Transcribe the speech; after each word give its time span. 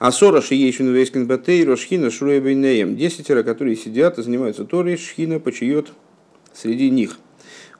А 0.00 0.12
сора 0.12 0.40
шиейшин 0.40 0.94
вейскин 0.94 1.26
батейро 1.26 1.76
шхина 1.76 2.10
шруебейнеем. 2.10 2.96
Десятеро, 2.96 3.42
которые 3.42 3.76
сидят 3.76 4.18
и 4.18 4.22
занимаются 4.22 4.64
Торой, 4.64 4.96
шхина 4.96 5.38
почиет 5.40 5.92
среди 6.54 6.88
них. 6.88 7.18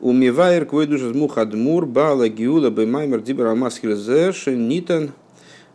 Умивайр 0.00 0.66
квой 0.66 0.86
душа 0.86 1.06
мухадмур 1.14 1.86
бала 1.86 2.28
гиула 2.28 2.68
беймаймер 2.68 3.22
дибер 3.22 3.46
алмасхир 3.46 3.94
зэш 3.94 4.48
нитан 4.48 5.12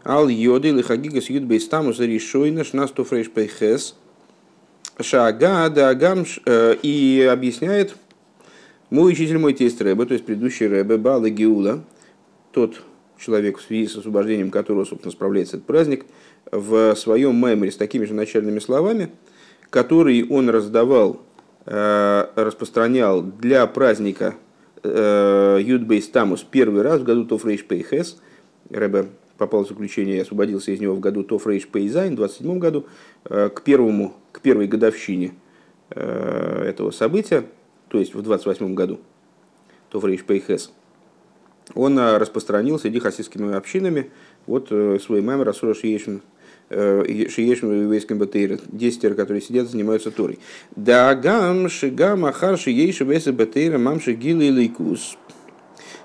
ал 0.04 0.28
йоды 0.28 0.70
лихагигас 0.70 1.32
юд 1.32 1.46
бейстамус 1.46 1.98
решойна 1.98 2.64
шнасту 2.64 3.04
фрейш 3.06 3.32
пейхес. 3.32 3.96
Шага 5.02 5.68
дагам 5.72 6.26
э, 6.46 6.76
и 6.84 7.28
объясняет 7.28 7.96
мой 8.92 9.14
учитель, 9.14 9.40
мой 9.40 9.54
тесть 9.54 9.82
Рэбе, 9.82 10.06
то 10.06 10.14
есть 10.14 10.28
предыдущий 10.28 10.68
Рэбе, 10.68 10.98
Бала 10.98 11.28
Геула, 11.28 11.84
тот 12.52 12.84
человек, 13.18 13.58
в 13.58 13.62
связи 13.62 13.88
с 13.88 13.96
освобождением 13.96 14.52
которого, 14.52 14.86
собственно, 14.86 15.12
справляется 15.12 15.58
этот 15.58 15.68
праздник, 15.68 16.06
в 16.52 16.96
своем 16.96 17.36
мааморе 17.36 17.72
с 17.72 17.78
такими 17.78 18.06
же 18.06 18.14
начальными 18.14 18.60
словами, 18.60 19.10
которые 19.70 20.26
он 20.28 20.50
раздавал, 20.50 21.22
э, 21.66 22.28
распространял 22.36 23.22
для 23.22 23.66
праздника 23.68 24.36
э, 24.84 25.60
י״ב 25.62 26.08
תמוז 26.10 26.44
первый 26.44 26.82
раз 26.82 27.02
в 27.02 27.04
году 27.04 27.26
תרפ״ח. 27.26 28.22
Ребе 28.70 29.08
попал 29.38 29.66
в 29.66 29.68
заключение 29.68 30.18
и 30.18 30.22
освободился 30.22 30.72
из 30.72 30.80
него 30.80 30.96
в 30.96 31.00
году 31.00 31.24
תרפ״ז, 31.24 32.14
в 32.14 32.18
27 32.18 32.60
году, 32.60 32.86
э, 33.26 33.50
к, 33.50 33.62
первому, 33.62 34.14
к 34.32 34.42
первой 34.42 34.68
годовщине 34.68 35.34
этого 35.88 36.90
события, 36.90 37.46
то 37.90 38.00
есть 38.00 38.16
в 38.16 38.22
28 38.24 38.74
году, 38.74 39.00
Тофрейш 39.92 40.24
Пейхес 40.24 40.72
он 41.76 42.00
распространил 42.00 42.80
среди 42.80 43.00
хасидскими 43.00 43.54
общинами 43.54 44.10
вот 44.48 44.70
свой 44.70 45.22
мемор 45.22 45.48
Асура 45.48 45.76
Шиешин 45.76 46.22
э, 46.70 47.28
Шиешин 47.30 47.92
Вейским 47.92 48.18
Батейр, 48.18 48.60
десятеро, 48.68 49.14
которые 49.14 49.42
сидят, 49.42 49.70
занимаются 49.70 50.12
Торой. 50.12 50.40
Да 50.76 51.14
гам 51.16 51.70
шигам 51.70 52.26
ахар 52.26 52.58
шиеши 52.58 53.04
весы 53.04 53.32
Батейра 53.32 53.78
мам 53.78 54.00
шигилы 54.00 54.50
лейкус. 54.50 55.18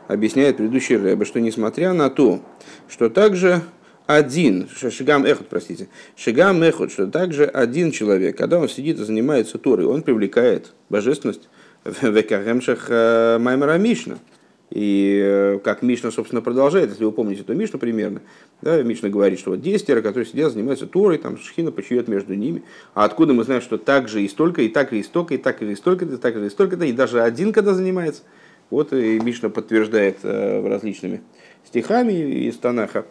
Объясняет 0.09 0.57
предыдущий 0.57 0.97
Рэбе, 0.97 1.25
что 1.25 1.41
несмотря 1.41 1.93
на 1.93 2.11
то, 2.11 2.41
что 2.89 3.09
также 3.09 3.63
один, 4.07 4.69
шигам 4.69 5.25
эхот, 5.25 5.47
простите, 5.49 5.89
шигам 6.17 6.63
эхот, 6.63 6.91
что 6.91 7.07
также 7.07 7.45
один 7.45 7.93
человек, 7.93 8.37
когда 8.37 8.59
он 8.59 8.69
сидит 8.69 8.99
и 8.99 9.05
занимается 9.05 9.59
Торой, 9.59 9.87
он 9.87 10.03
привлекает 10.03 10.73
божественность 10.89 11.49
в 11.85 12.03
векаремшах 12.03 12.87
э, 12.89 13.39
Маймара 13.39 13.79
Мишна– 13.79 14.19
и 14.71 15.21
э, 15.21 15.59
как 15.65 15.83
Мишна, 15.83 16.13
собственно, 16.13 16.43
продолжает, 16.43 16.91
если 16.91 17.05
вы 17.05 17.11
помните 17.11 17.43
эту 17.43 17.55
Мишну 17.55 17.79
примерно, 17.79 18.23
да, 18.63 18.81
Мишна 18.83 19.09
говорит, 19.09 19.41
что 19.41 19.51
вот 19.51 19.61
десятеро, 19.61 20.01
которые 20.01 20.27
сидят, 20.27 20.53
занимаются 20.53 20.87
Торой, 20.87 21.19
там 21.19 21.37
Шхина 21.39 21.73
почует 21.73 22.07
между 22.07 22.35
ними. 22.35 22.63
А 22.95 23.05
откуда 23.05 23.33
мы 23.33 23.43
знаем, 23.43 23.63
что 23.63 23.79
так 23.79 24.09
же 24.09 24.23
и 24.23 24.29
столько, 24.29 24.63
и 24.63 24.69
так 24.69 24.93
и 24.93 25.03
столько, 25.03 25.35
и 25.35 25.39
так 25.39 25.61
и 25.61 25.75
столько, 25.75 26.05
и 26.05 26.17
так 26.17 26.37
и 26.37 26.49
столько, 26.51 26.85
и 26.85 26.93
даже 26.93 27.21
один, 27.21 27.53
когда 27.53 27.75
занимается. 27.75 28.23
Вот 28.71 28.93
и 28.93 29.19
Мишна 29.19 29.49
подтверждает 29.49 30.19
э, 30.23 30.67
различными 30.69 31.23
стихами 31.67 32.13
из 32.13 32.57
Танаха 32.57 33.07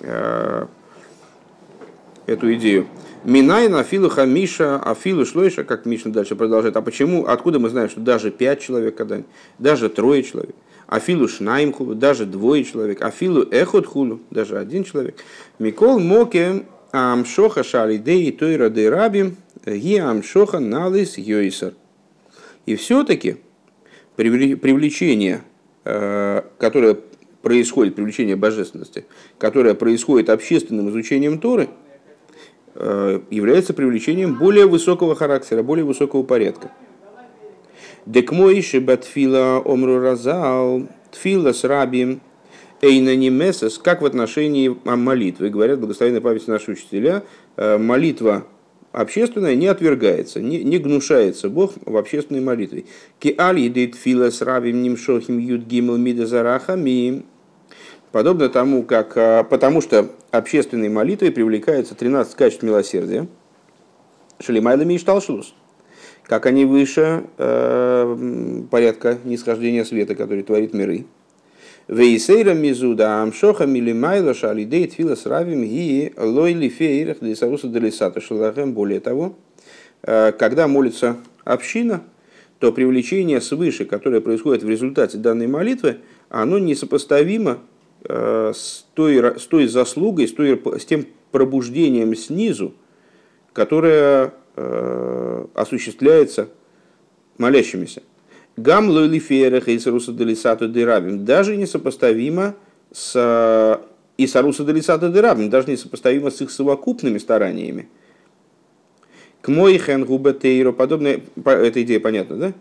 э, 0.00 0.66
эту 2.26 2.54
идею. 2.54 2.86
Минайна, 3.24 3.80
Афилу 3.80 4.08
Хамиша, 4.08 4.78
Афилу 4.78 5.26
Шлойша, 5.26 5.62
как 5.64 5.84
Мишна 5.84 6.10
дальше 6.10 6.34
продолжает. 6.34 6.76
А 6.76 6.82
почему, 6.82 7.26
откуда 7.26 7.58
мы 7.58 7.68
знаем, 7.68 7.90
что 7.90 8.00
даже 8.00 8.30
пять 8.30 8.60
человек 8.60 8.96
когда-нибудь, 8.96 9.30
даже 9.58 9.90
трое 9.90 10.22
человек? 10.22 10.56
Афилу 10.92 11.26
шнаим 11.26 11.72
хулу, 11.72 11.94
даже 11.94 12.26
двое 12.26 12.64
человек, 12.64 13.00
афилу 13.00 13.48
эхот 13.50 13.86
хулу, 13.86 14.20
даже 14.30 14.58
один 14.58 14.84
человек. 14.84 15.16
Микол 15.58 15.98
моке 15.98 16.64
амшоха 16.90 17.64
шалидеи 17.64 18.30
тойра 18.30 18.68
де 18.68 18.90
рабим 18.90 19.36
ги 19.64 19.96
амшоха 19.96 20.58
налис 20.58 21.16
йойсер. 21.16 21.72
И 22.66 22.76
все-таки 22.76 23.38
привлечение, 24.16 25.40
э, 25.86 26.42
которое 26.58 26.98
происходит, 27.40 27.94
привлечение 27.94 28.36
божественности, 28.36 29.06
которое 29.38 29.72
происходит 29.72 30.28
общественным 30.28 30.90
изучением 30.90 31.38
Торы, 31.38 31.70
э, 32.74 33.20
является 33.30 33.72
привлечением 33.72 34.34
более 34.34 34.66
высокого 34.66 35.14
характера, 35.14 35.62
более 35.62 35.86
высокого 35.86 36.22
порядка. 36.22 36.70
Дек 38.04 38.32
мойши 38.32 38.80
батфила 38.80 39.62
омру 39.64 40.00
разал, 40.00 40.88
тфила 41.12 41.52
с 41.52 41.62
рабием, 41.62 42.20
эйна 42.80 43.14
немесес, 43.14 43.78
как 43.78 44.02
в 44.02 44.06
отношении 44.06 44.76
молитвы. 44.84 45.50
Говорят 45.50 45.78
благословенной 45.78 46.20
памяти 46.20 46.50
наши 46.50 46.72
учителя, 46.72 47.22
э, 47.56 47.78
молитва 47.78 48.44
общественная 48.90 49.54
не 49.54 49.68
отвергается, 49.68 50.40
не, 50.40 50.64
не 50.64 50.78
гнушается 50.78 51.48
Бог 51.48 51.74
в 51.86 51.96
общественной 51.96 52.40
молитве. 52.40 52.86
Ки 53.20 53.36
али 53.38 53.68
дейт 53.68 53.94
фила 53.94 54.30
с 54.30 54.42
рабим 54.42 54.82
нимшохим 54.82 55.38
юд 55.38 55.62
гимл 55.62 55.96
мида 55.96 56.26
зарахами. 56.26 57.22
Подобно 58.10 58.48
тому, 58.48 58.82
как, 58.82 59.16
э, 59.16 59.44
потому 59.48 59.80
что 59.80 60.10
общественной 60.32 60.88
молитвой 60.88 61.30
привлекается 61.30 61.94
13 61.94 62.34
качеств 62.34 62.64
милосердия. 62.64 63.28
Шалимайлами 64.40 64.94
и 64.94 64.98
шталшус 64.98 65.54
как 66.32 66.46
они 66.46 66.64
выше 66.64 67.24
э, 67.36 68.62
порядка 68.70 69.18
нисхождения 69.24 69.84
света, 69.84 70.14
который 70.14 70.42
творит 70.42 70.72
миры. 70.72 71.04
Вейсейра 71.88 72.54
мизуда 72.54 73.20
амшоха 73.20 73.66
милимайла 73.66 74.32
шалидей 74.32 74.86
тфила 74.86 75.14
с 75.14 75.26
равим 75.26 75.62
ги 75.62 76.14
лойли 76.16 76.70
фейрах 76.70 77.18
десаруса 77.20 77.68
делисата 77.68 78.22
шалахем. 78.22 78.72
Более 78.72 79.00
того, 79.00 79.36
э, 80.04 80.32
когда 80.32 80.68
молится 80.68 81.18
община, 81.44 82.02
то 82.60 82.72
привлечение 82.72 83.42
свыше, 83.42 83.84
которое 83.84 84.22
происходит 84.22 84.62
в 84.62 84.70
результате 84.70 85.18
данной 85.18 85.48
молитвы, 85.48 85.98
оно 86.30 86.58
несопоставимо 86.58 87.58
э, 88.08 88.52
с 88.54 88.86
той, 88.94 89.38
с 89.38 89.44
той 89.44 89.66
заслугой, 89.66 90.26
с, 90.26 90.32
той, 90.32 90.58
с 90.78 90.86
тем 90.86 91.04
пробуждением 91.30 92.16
снизу, 92.16 92.72
которое 93.52 94.32
Э, 94.54 95.46
осуществляется 95.54 96.48
молящимися. 97.38 98.02
Гам 98.58 98.90
лойлиферах 98.90 99.68
и 99.68 99.78
саруса 99.78 100.12
делисату 100.12 100.68
дырабим 100.68 101.24
даже 101.24 101.56
несопоставимо 101.56 102.54
с 102.92 103.80
и 104.18 104.26
саруса 104.26 104.64
делисату 104.64 105.08
дырабим, 105.10 105.48
даже 105.48 105.70
несопоставимо 105.70 106.30
с 106.30 106.42
их 106.42 106.50
совокупными 106.50 107.16
стараниями. 107.16 107.88
К 109.40 109.48
мой 109.48 109.78
хен 109.78 110.04
губатейро, 110.04 110.72
подобная, 110.72 111.22
эта 111.44 111.82
идея 111.82 111.98
понятна, 111.98 112.36
да? 112.36 112.52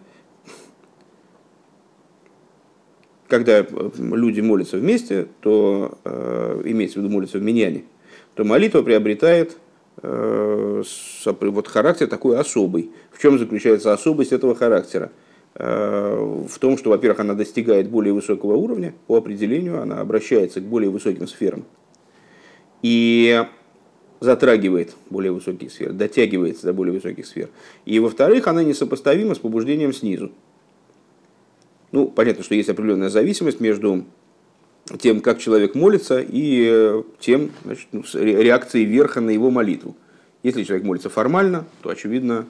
Когда 3.28 3.60
э, 3.60 3.66
люди 3.98 4.40
молятся 4.40 4.78
вместе, 4.78 5.28
то 5.42 5.98
э, 6.06 6.62
имеется 6.66 7.00
в 7.00 7.04
виду 7.04 7.14
молятся 7.14 7.38
в 7.38 7.44
миньяне, 7.44 7.84
то 8.36 8.46
молитва 8.46 8.82
приобретает 8.82 9.58
вот 10.02 11.68
характер 11.68 12.08
такой 12.08 12.38
особый. 12.38 12.92
В 13.12 13.22
чем 13.22 13.38
заключается 13.38 13.94
особость 13.94 14.32
этого 14.32 14.56
характера? 14.56 15.12
Э, 15.56 16.46
в 16.48 16.60
том, 16.60 16.78
что, 16.78 16.90
во-первых, 16.90 17.20
она 17.20 17.34
достигает 17.34 17.90
более 17.90 18.14
высокого 18.14 18.56
уровня, 18.56 18.94
по 19.08 19.18
определению 19.18 19.82
она 19.82 20.00
обращается 20.00 20.62
к 20.62 20.64
более 20.64 20.90
высоким 20.90 21.28
сферам 21.28 21.66
и 22.82 23.46
затрагивает 24.22 24.96
более 25.10 25.32
высокие 25.32 25.70
сферы, 25.70 25.94
дотягивается 25.94 26.68
до 26.68 26.74
более 26.74 26.94
высоких 26.94 27.26
сфер. 27.26 27.50
И, 27.86 28.00
во-вторых, 28.00 28.48
она 28.48 28.64
несопоставима 28.64 29.36
с 29.36 29.40
побуждением 29.40 29.94
снизу. 29.94 30.32
Ну, 31.92 32.08
понятно, 32.08 32.44
что 32.44 32.56
есть 32.56 32.70
определенная 32.70 33.10
зависимость 33.10 33.60
между 33.60 34.06
тем, 35.00 35.22
как 35.22 35.40
человек 35.40 35.76
молится, 35.76 36.20
и 36.20 36.68
э, 36.70 37.04
тем 37.20 37.52
значит, 37.64 37.88
ну, 37.92 38.04
реакцией 38.14 38.86
верха 38.86 39.22
на 39.22 39.30
его 39.30 39.52
молитву. 39.52 39.96
Если 40.44 40.64
человек 40.64 40.86
молится 40.86 41.10
формально, 41.10 41.66
то, 41.82 41.90
очевидно, 41.90 42.46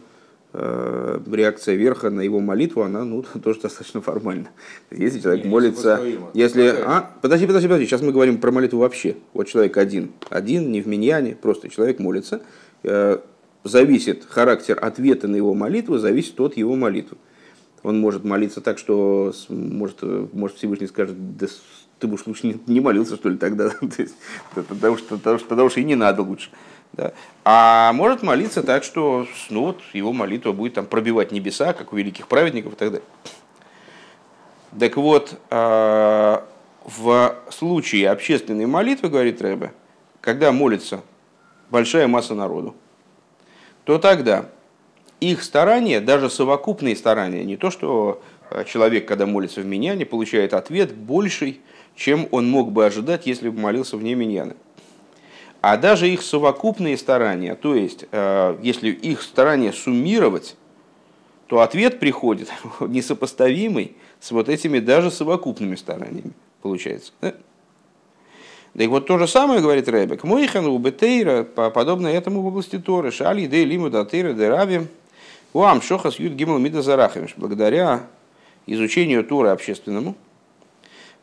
э, 0.54 1.20
реакция 1.32 1.76
верха 1.76 2.10
на 2.10 2.22
его 2.22 2.40
молитву, 2.40 2.82
она 2.82 3.04
ну, 3.04 3.24
тоже 3.44 3.62
достаточно 3.62 4.02
формальна. 4.02 4.50
Если 4.90 5.20
человек 5.20 5.46
не, 5.46 5.52
молится... 5.52 6.00
Если... 6.34 6.68
А, 6.68 7.12
подожди, 7.22 7.46
подожди, 7.46 7.68
подожди, 7.68 7.86
сейчас 7.86 8.02
мы 8.02 8.12
говорим 8.12 8.38
про 8.40 8.52
молитву 8.52 8.80
вообще. 8.80 9.18
Вот 9.34 9.48
человек 9.48 9.78
один, 9.78 10.12
один, 10.30 10.72
не 10.72 10.82
в 10.82 10.88
миньяне, 10.88 11.36
просто 11.40 11.70
человек 11.70 12.00
молится. 12.00 12.42
Э, 12.84 13.20
зависит 13.64 14.26
характер 14.28 14.80
ответа 14.82 15.28
на 15.28 15.36
его 15.36 15.54
молитву, 15.54 15.98
зависит 15.98 16.40
от 16.40 16.58
его 16.58 16.76
молитвы. 16.76 17.18
Он 17.84 18.00
может 18.00 18.24
молиться 18.24 18.62
так, 18.62 18.78
что 18.78 19.34
может, 19.50 20.04
может 20.34 20.58
Всевышний 20.58 20.88
скажет, 20.88 21.38
да 21.38 21.48
ты 22.02 22.08
бы 22.08 22.16
уж 22.16 22.26
лучше 22.26 22.48
не, 22.48 22.60
не 22.68 22.80
молился, 22.82 23.16
что 23.16 23.30
ли, 23.30 23.38
тогда. 23.38 23.70
потому, 24.56 24.98
что, 24.98 25.18
потому, 25.18 25.40
что, 25.40 25.48
тогда 25.48 25.64
уж 25.64 25.78
и 25.78 25.84
не 25.84 25.96
надо 25.96 26.24
лучше. 26.24 26.50
Да. 26.94 27.14
А 27.46 27.94
может 27.94 28.22
молиться 28.22 28.64
так, 28.64 28.84
что 28.84 29.26
ну, 29.50 29.62
вот, 29.62 29.82
его 29.94 30.12
молитва 30.12 30.52
будет 30.52 30.74
там, 30.74 30.86
пробивать 30.86 31.32
небеса, 31.32 31.74
как 31.74 31.94
у 31.94 31.96
великих 31.96 32.28
праведников 32.28 32.74
и 32.74 32.76
так 32.76 32.92
далее. 32.92 33.08
Так 34.78 34.98
вот, 34.98 35.40
а, 35.50 36.46
в 36.86 37.36
случае 37.50 38.10
общественной 38.10 38.66
молитвы, 38.66 39.10
говорит 39.10 39.42
Рэбе, 39.42 39.74
когда 40.20 40.52
молится 40.52 41.02
большая 41.70 42.08
масса 42.08 42.36
народу, 42.36 42.76
то 43.84 43.98
тогда 44.00 44.48
их 45.20 45.44
старания, 45.44 46.02
даже 46.02 46.30
совокупные 46.30 46.96
старания, 46.96 47.44
не 47.44 47.56
то, 47.56 47.70
что 47.70 48.22
э, 48.50 48.64
человек, 48.66 49.08
когда 49.08 49.26
молится 49.26 49.62
в 49.62 49.66
миньяне, 49.66 50.06
получает 50.06 50.54
ответ 50.54 50.94
больший, 50.96 51.62
чем 52.02 52.28
он 52.32 52.50
мог 52.50 52.72
бы 52.72 52.84
ожидать, 52.84 53.28
если 53.28 53.50
бы 53.50 53.60
молился 53.60 53.96
вне 53.96 54.16
миньяна. 54.16 54.56
А 55.62 55.78
даже 55.78 56.10
их 56.10 56.24
совокупные 56.24 56.98
старания, 56.98 57.54
то 57.54 57.76
есть, 57.76 58.06
э, 58.12 58.58
если 58.64 58.90
их 58.90 59.22
старания 59.22 59.72
суммировать, 59.72 60.56
то 61.46 61.62
ответ 61.62 62.00
приходит 62.00 62.50
несопоставимый 62.80 63.96
с 64.20 64.32
вот 64.32 64.50
этими 64.50 64.80
даже 64.80 65.12
совокупными 65.12 65.76
стараниями, 65.76 66.32
получается. 66.64 67.12
Да? 67.22 67.36
Да 68.74 68.84
и 68.84 68.88
вот 68.88 69.06
то 69.06 69.20
же 69.20 69.28
самое 69.28 69.62
говорит 69.62 69.88
Ребек. 69.88 70.24
Мойхан 70.24 70.66
у 70.66 70.80
Бетейра, 70.80 71.44
подобно 71.44 72.08
этому 72.08 72.42
в 72.42 72.48
области 72.48 72.80
Торы, 72.80 73.12
Шали, 73.12 73.46
Де, 73.46 73.64
Лиму, 73.64 73.92
Датейра, 73.92 74.34
Де, 74.34 74.50
Раби, 74.50 74.88
Уам, 75.54 75.84
Шохас, 75.84 76.18
Юд, 76.18 76.34
Гимл, 76.34 76.58
Мида. 76.58 76.82
Благодаря 77.38 78.08
изучению 78.66 79.24
Торы 79.24 79.50
общественному 79.50 80.16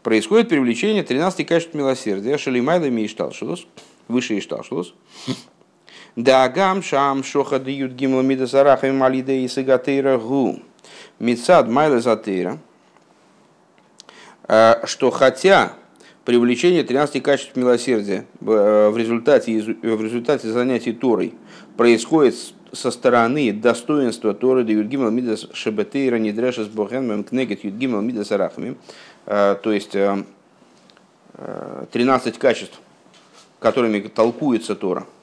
происходит 0.03 0.49
привлечение 0.49 1.03
13 1.03 1.47
качеств 1.47 1.75
милосердия, 1.75 2.39
Шалимайла, 2.39 2.89
Мишталшилус, 2.91 3.67
выше 4.09 4.39
Ишталшилус, 4.39 4.95
Дагам 6.19 6.83
шам 6.83 7.23
шоха 7.23 7.61
дают 7.61 7.93
гимла 7.93 8.23
мида 8.23 8.47
зарахами 8.47 8.91
малиде 8.91 9.39
и 9.39 9.47
сагатейра 9.47 10.19
гу. 10.19 10.59
Мицад 11.21 11.69
майла 11.69 12.01
затейра. 12.01 12.59
Э, 14.49 14.85
что 14.85 15.13
хотя 15.13 15.75
привлечение 16.25 16.83
13 16.83 17.23
качеств 17.23 17.55
милосердия 17.55 18.25
э, 18.41 18.91
в 18.91 18.97
результате, 18.99 19.61
в 19.61 20.03
результате 20.03 20.49
занятий 20.49 20.93
Торой 20.93 21.35
происходит 21.77 22.35
со 22.73 22.91
стороны 22.91 23.53
достоинства 23.53 24.35
Торы 24.35 24.65
да 24.65 24.73
Юдгимал 24.73 25.11
Мидас 25.11 25.47
Шебетейра 25.53 26.17
Нидреша 26.17 26.65
с 26.65 26.69
Бохен 26.69 27.07
Мемкнегет 27.07 27.65
Юдгимал 27.65 28.01
Мидас 28.03 28.33
Арахами. 28.33 28.77
Э, 29.27 29.57
то 29.63 29.73
есть 29.73 29.97
13 31.93 32.39
качеств, 32.39 32.81
которыми 33.61 34.01
толкуется 34.01 34.75
Тора– 34.75 35.07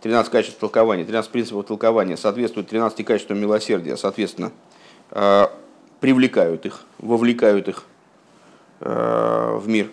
13 0.00 0.30
качеств 0.30 0.58
толкования, 0.58 1.04
13 1.04 1.30
принципов 1.30 1.66
толкования 1.66 2.16
соответствуют 2.16 2.68
13 2.68 3.04
качествам 3.04 3.40
милосердия, 3.40 3.96
соответственно, 3.96 4.52
э, 5.10 5.46
привлекают 6.00 6.66
их, 6.66 6.82
вовлекают 6.98 7.68
их 7.68 7.84
э, 8.80 9.58
в 9.58 9.66
мир. 9.68 9.90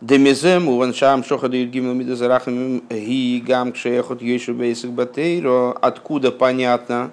Демизем 0.00 0.68
уваншам 0.68 1.24
шохада 1.24 1.56
юдгимну 1.56 1.92
мидазарахам 1.92 2.82
гигам 2.88 3.72
кшеяхот 3.72 4.22
ейшу 4.22 4.54
бейсик 4.54 4.90
батейро. 4.90 5.72
Откуда 5.72 6.30
понятно, 6.30 7.10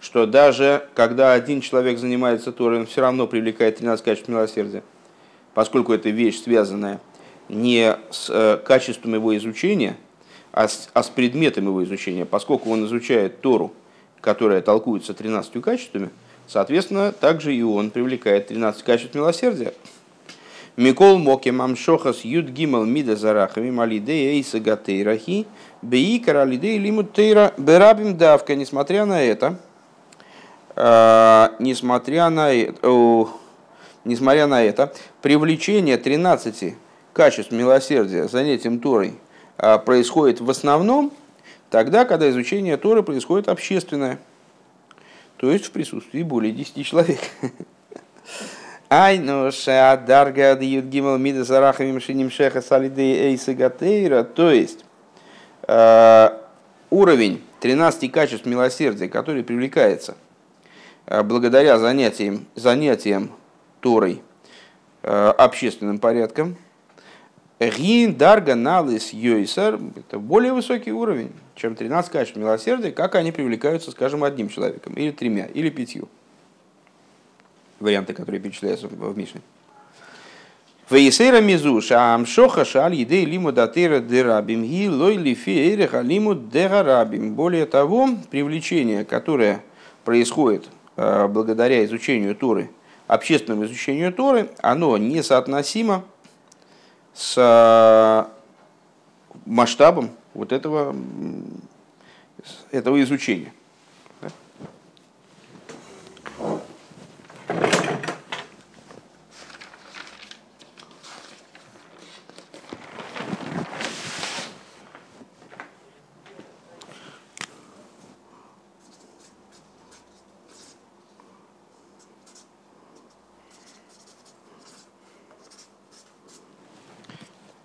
что 0.00 0.26
даже 0.26 0.86
когда 0.94 1.32
один 1.32 1.60
человек 1.60 1.98
занимается 1.98 2.52
Торой, 2.52 2.78
он 2.78 2.86
все 2.86 3.00
равно 3.00 3.26
привлекает 3.26 3.78
13 3.78 4.04
качеств 4.04 4.28
милосердия, 4.28 4.84
поскольку 5.52 5.92
это 5.92 6.10
вещь 6.10 6.40
связанная 6.40 7.00
не 7.48 7.96
с 8.12 8.30
э, 8.30 8.56
качеством 8.64 9.14
его 9.14 9.36
изучения, 9.36 9.96
а 10.52 10.68
с, 10.68 10.90
а 10.94 11.02
с 11.02 11.08
предметом 11.08 11.64
его 11.64 11.82
изучения, 11.82 12.24
поскольку 12.24 12.70
он 12.70 12.84
изучает 12.86 13.40
Тору, 13.40 13.72
которая 14.20 14.62
толкуется 14.62 15.12
13 15.12 15.60
качествами, 15.60 16.10
соответственно, 16.46 17.10
также 17.10 17.52
и 17.52 17.62
он 17.62 17.90
привлекает 17.90 18.46
13 18.46 18.84
качеств 18.84 19.16
милосердия. 19.16 19.74
Микол 20.76 21.18
моки 21.18 21.50
мамшохас 21.50 22.24
юд 22.24 22.48
гимал 22.48 22.84
мида 22.84 23.16
зарахами 23.16 23.70
малидея 23.70 24.32
эйса 24.32 24.58
гатейрахи 24.58 25.46
бейкар 25.82 26.38
алидея 26.38 26.78
лимут 26.78 27.12
тейра 27.12 27.52
берабим 27.58 28.16
давка. 28.16 28.54
Несмотря 28.54 29.04
на 29.04 29.22
это, 29.22 29.58
э, 30.76 31.48
несмотря 31.58 32.30
на 32.30 32.52
это, 32.52 33.28
несмотря 34.04 34.46
на 34.46 34.62
это, 34.62 34.92
привлечение 35.20 35.98
13 35.98 36.74
качеств 37.12 37.52
милосердия 37.52 38.28
занятием 38.28 38.78
Торой– 38.78 39.14
а, 39.62 39.78
происходит 39.78 40.40
в 40.40 40.50
основном 40.50 41.12
тогда, 41.70 42.04
когда 42.04 42.28
изучение 42.30 42.76
Торы 42.76 43.04
происходит 43.04 43.48
общественное, 43.48 44.18
то 45.36 45.52
есть 45.52 45.66
в 45.66 45.70
присутствии 45.70 46.24
более 46.24 46.52
10 46.52 46.84
человек. 46.84 47.20
Ай, 48.94 49.18
ну, 49.18 49.50
дарга 50.06 50.54
гимал 50.54 51.16
мида 51.16 51.44
зарахами 51.44 51.92
мшиним 51.92 52.30
шеха 52.30 52.60
салидей 52.60 53.30
эйса 53.30 53.54
гатейра, 53.54 54.22
то 54.22 54.50
есть 54.50 54.84
а, 55.62 56.38
уровень 56.90 57.42
13 57.60 58.12
качеств 58.12 58.44
милосердия, 58.44 59.08
который 59.08 59.44
привлекается 59.44 60.14
а, 61.06 61.22
благодаря 61.22 61.78
занятиям, 61.78 62.44
занятиям 62.54 63.30
Торой 63.80 64.20
общественным 65.00 65.98
порядком, 65.98 66.58
Гин 67.58 68.14
дарга 68.14 68.54
налыс 68.56 69.14
йойсер– 69.14 69.80
это 69.96 70.18
более 70.18 70.52
высокий 70.52 70.92
уровень, 70.92 71.32
чем 71.54 71.76
13 71.76 72.12
качеств 72.12 72.36
милосердия, 72.36 72.90
как 72.92 73.14
они 73.14 73.32
привлекаются, 73.32 73.90
скажем, 73.90 74.22
одним 74.22 74.50
человеком, 74.50 74.92
или 74.92 75.12
тремя, 75.12 75.46
или 75.46 75.70
пятью. 75.70 76.10
Варианты, 77.82 78.14
которые 78.14 78.40
перечисляются 78.40 78.88
в 78.88 79.16
Мишне. 79.18 79.40
Вейсера 80.90 81.40
мизуша 81.40 82.14
амшоха 82.14 82.64
шаль 82.66 82.94
едей 82.94 83.24
лиму 83.24 83.50
датера 83.50 84.00
дерабим 84.00 84.62
ги 84.62 84.88
лой 84.88 85.16
лифи 85.16 85.72
эреха 85.72 86.02
лиму 86.02 86.34
дерарабим. 86.34 87.34
Более 87.34 87.64
того, 87.64 88.10
привлечение, 88.30 89.04
которое 89.06 89.62
происходит 90.04 90.68
э, 90.96 91.28
благодаря 91.28 91.82
изучению 91.86 92.36
Торы, 92.36 92.70
общественному 93.06 93.64
изучению 93.64 94.12
Торы, 94.12 94.50
оно 94.60 94.98
несоотносимо 94.98 96.04
с 97.14 97.34
э, 97.38 98.24
масштабом 99.46 100.10
вот 100.34 100.52
этого, 100.52 100.94
этого 102.70 103.02
изучения. 103.02 103.52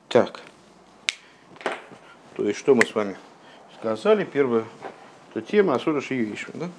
Так. 0.08 0.39
То 2.38 2.48
есть, 2.48 2.60
что 2.60 2.75
мы 2.75 2.86
с 2.86 2.94
вами 2.94 3.17
сказали? 3.79 4.24
Первая 4.24 4.63
это 5.32 5.41
тема 5.41 5.74
Асура 5.74 6.01
Шиюишвин. 6.01 6.53
Да? 6.60 6.70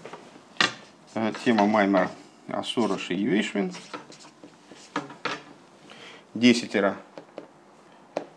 Э, 1.15 1.33
тема 1.45 1.67
Маймара 1.67 2.13
Асура 2.47 2.97
Шиюишвин. 2.97 3.73
Десятеро, 6.35 6.97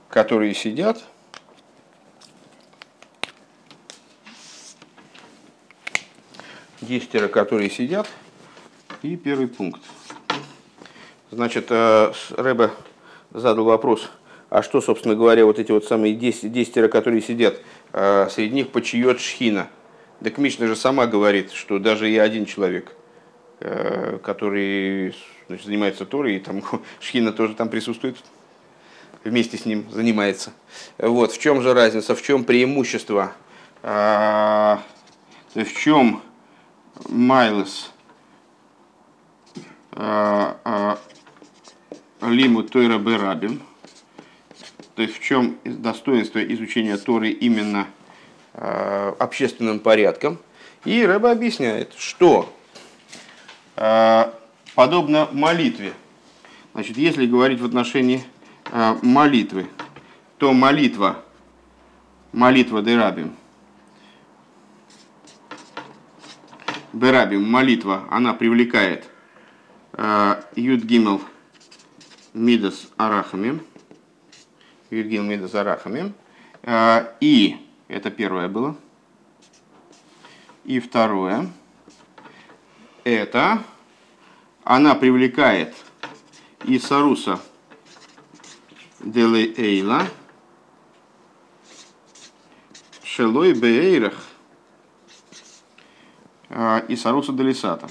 которые 0.10 0.56
сидят. 0.56 1.04
Десятеро, 6.82 7.28
которые 7.28 7.70
сидят. 7.70 8.10
И 9.04 9.16
первый 9.16 9.48
пункт. 9.48 9.84
Значит, 11.30 11.68
э, 11.70 12.14
Рэбе 12.32 12.72
задал 13.30 13.66
вопрос– 13.66 14.10
а 14.52 14.64
что, 14.64 14.82
собственно 14.82 15.16
говоря, 15.16 15.46
вот 15.46 15.60
эти 15.60 15.72
вот 15.72 15.86
самые 15.86 16.14
10, 16.14 16.52
десятеро, 16.52 16.90
которые 16.90 17.22
сидят, 17.22 17.62
а, 17.94 18.28
среди 18.30 18.54
них 18.54 18.70
почиет 18.70 19.22
шхина. 19.22 19.70
Так 20.22 20.38
Мишна 20.38 20.68
же 20.68 20.76
сама 20.76 21.08
говорит, 21.08 21.54
что 21.54 21.80
даже 21.80 22.12
и 22.12 22.18
один 22.18 22.46
человек, 22.46 22.92
э, 23.62 24.20
который 24.22 25.16
значит, 25.48 25.66
занимается 25.66 26.06
Торой, 26.06 26.36
и 26.36 26.40
там 26.40 26.62
шхина 27.00 27.32
тоже 27.32 27.56
там 27.56 27.70
присутствует, 27.70 28.18
вместе 29.24 29.58
с 29.58 29.66
ним 29.66 29.90
занимается. 29.90 30.52
Вот, 30.98 31.32
в 31.32 31.40
чем 31.40 31.62
же 31.62 31.74
разница, 31.74 32.14
в 32.14 32.22
чем 32.22 32.44
преимущество, 32.44 33.32
а, 33.84 34.84
в 35.56 35.80
чем 35.80 36.22
Майлес 37.08 37.90
а, 39.94 40.98
Лиму 42.22 42.64
Тойра 42.64 42.98
Берабин, 42.98 43.62
то 44.96 45.02
есть 45.02 45.16
в 45.18 45.22
чем 45.22 45.58
достоинство 45.64 46.40
изучения 46.54 46.98
Торы 46.98 47.30
именно 47.30 47.88
э, 48.54 49.14
общественным 49.20 49.80
порядком. 49.80 50.38
И 50.86 51.06
Рэба 51.06 51.32
объясняет, 51.32 51.94
что 51.98 52.52
э, 53.76 54.32
подобно 54.76 55.28
молитве, 55.32 55.94
значит, 56.74 56.98
если 56.98 57.26
говорить 57.26 57.60
в 57.60 57.66
отношении 57.66 58.24
э, 58.72 58.96
молитвы, 59.02 59.68
то 60.38 60.54
молитва 60.54 61.24
молитва 62.32 62.82
Дерабим. 62.82 63.36
Берабим, 66.94 67.50
молитва, 67.50 68.06
она 68.10 68.34
привлекает 68.34 69.08
э, 69.94 70.42
Гимел 70.56 71.22
Мидас 72.34 72.90
Арахами. 72.98 73.62
Юд 74.92 75.08
Гимел 75.08 75.24
Мидас 75.24 75.56
Арахами. 75.56 76.14
Э, 76.64 77.14
и, 77.22 77.58
это 77.88 78.12
первое 78.12 78.50
было. 78.50 78.76
И 80.66 80.80
второе, 80.80 81.50
это 83.04 83.64
она 84.64 84.94
привлекает 84.94 85.74
Исаруса 86.66 87.40
Делей 89.00 89.54
Эйла, 89.58 90.06
Шелой 93.04 93.54
Бейрах 93.54 94.14
а, 96.50 96.80
и 96.88 96.96
Саруса 96.96 97.34
Делисата. 97.34 97.90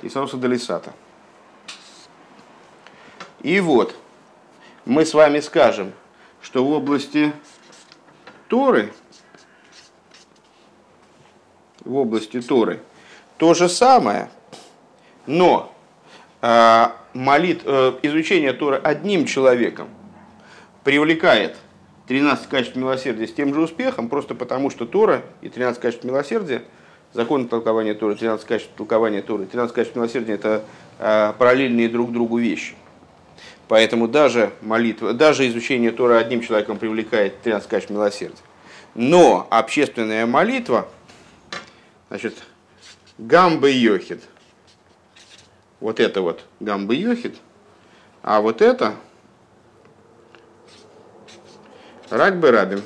И 0.00 0.08
Саруса 0.08 0.38
Делисата. 0.38 0.94
И 3.42 3.58
вот, 3.58 3.96
мы 4.84 5.04
с 5.04 5.14
вами 5.14 5.40
скажем, 5.40 5.92
что 6.40 6.64
в 6.64 6.70
области 6.70 7.32
Торы, 8.48 8.92
в 11.84 11.96
области 11.96 12.40
Торы, 12.40 12.80
то 13.38 13.54
же 13.54 13.68
самое, 13.68 14.30
но 15.26 15.74
э, 16.40 16.86
молит, 17.14 17.62
э, 17.64 17.94
изучение 18.02 18.52
Торы 18.52 18.76
одним 18.76 19.26
человеком 19.26 19.88
привлекает 20.84 21.56
13 22.06 22.46
качеств 22.48 22.76
милосердия 22.76 23.26
с 23.26 23.34
тем 23.34 23.54
же 23.54 23.62
успехом, 23.62 24.08
просто 24.08 24.36
потому 24.36 24.70
что 24.70 24.86
Тора 24.86 25.22
и 25.40 25.48
13 25.48 25.80
качеств 25.80 26.04
милосердия, 26.04 26.62
закон 27.12 27.48
толкования 27.48 27.94
Торы, 27.94 28.14
13 28.14 28.46
качеств 28.46 28.72
толкования 28.76 29.22
Торы, 29.22 29.46
13 29.46 29.74
качеств 29.74 29.96
милосердия– 29.96 30.32
это 30.34 30.64
э, 31.00 31.32
параллельные 31.36 31.88
друг 31.88 32.12
другу 32.12 32.38
вещи. 32.38 32.76
Поэтому 33.68 34.08
даже 34.08 34.52
молитва, 34.60 35.12
даже 35.14 35.48
изучение 35.48 35.92
Тора 35.92 36.18
одним 36.18 36.42
человеком 36.42 36.78
привлекает 36.78 37.40
13 37.42 37.68
качеств 37.68 37.90
милосердия. 37.90 38.36
Но 38.94 39.46
общественная 39.50 40.26
молитва, 40.26 40.88
значит, 42.08 42.42
гамбы 43.16 43.70
йохид, 43.70 44.22
вот 45.80 46.00
это 46.00 46.20
вот 46.20 46.44
гамбы 46.60 46.94
йохид, 46.94 47.36
а 48.22 48.40
вот 48.40 48.60
это 48.60 48.94
рак 52.10 52.38
бы 52.38 52.50
рабим. 52.50 52.82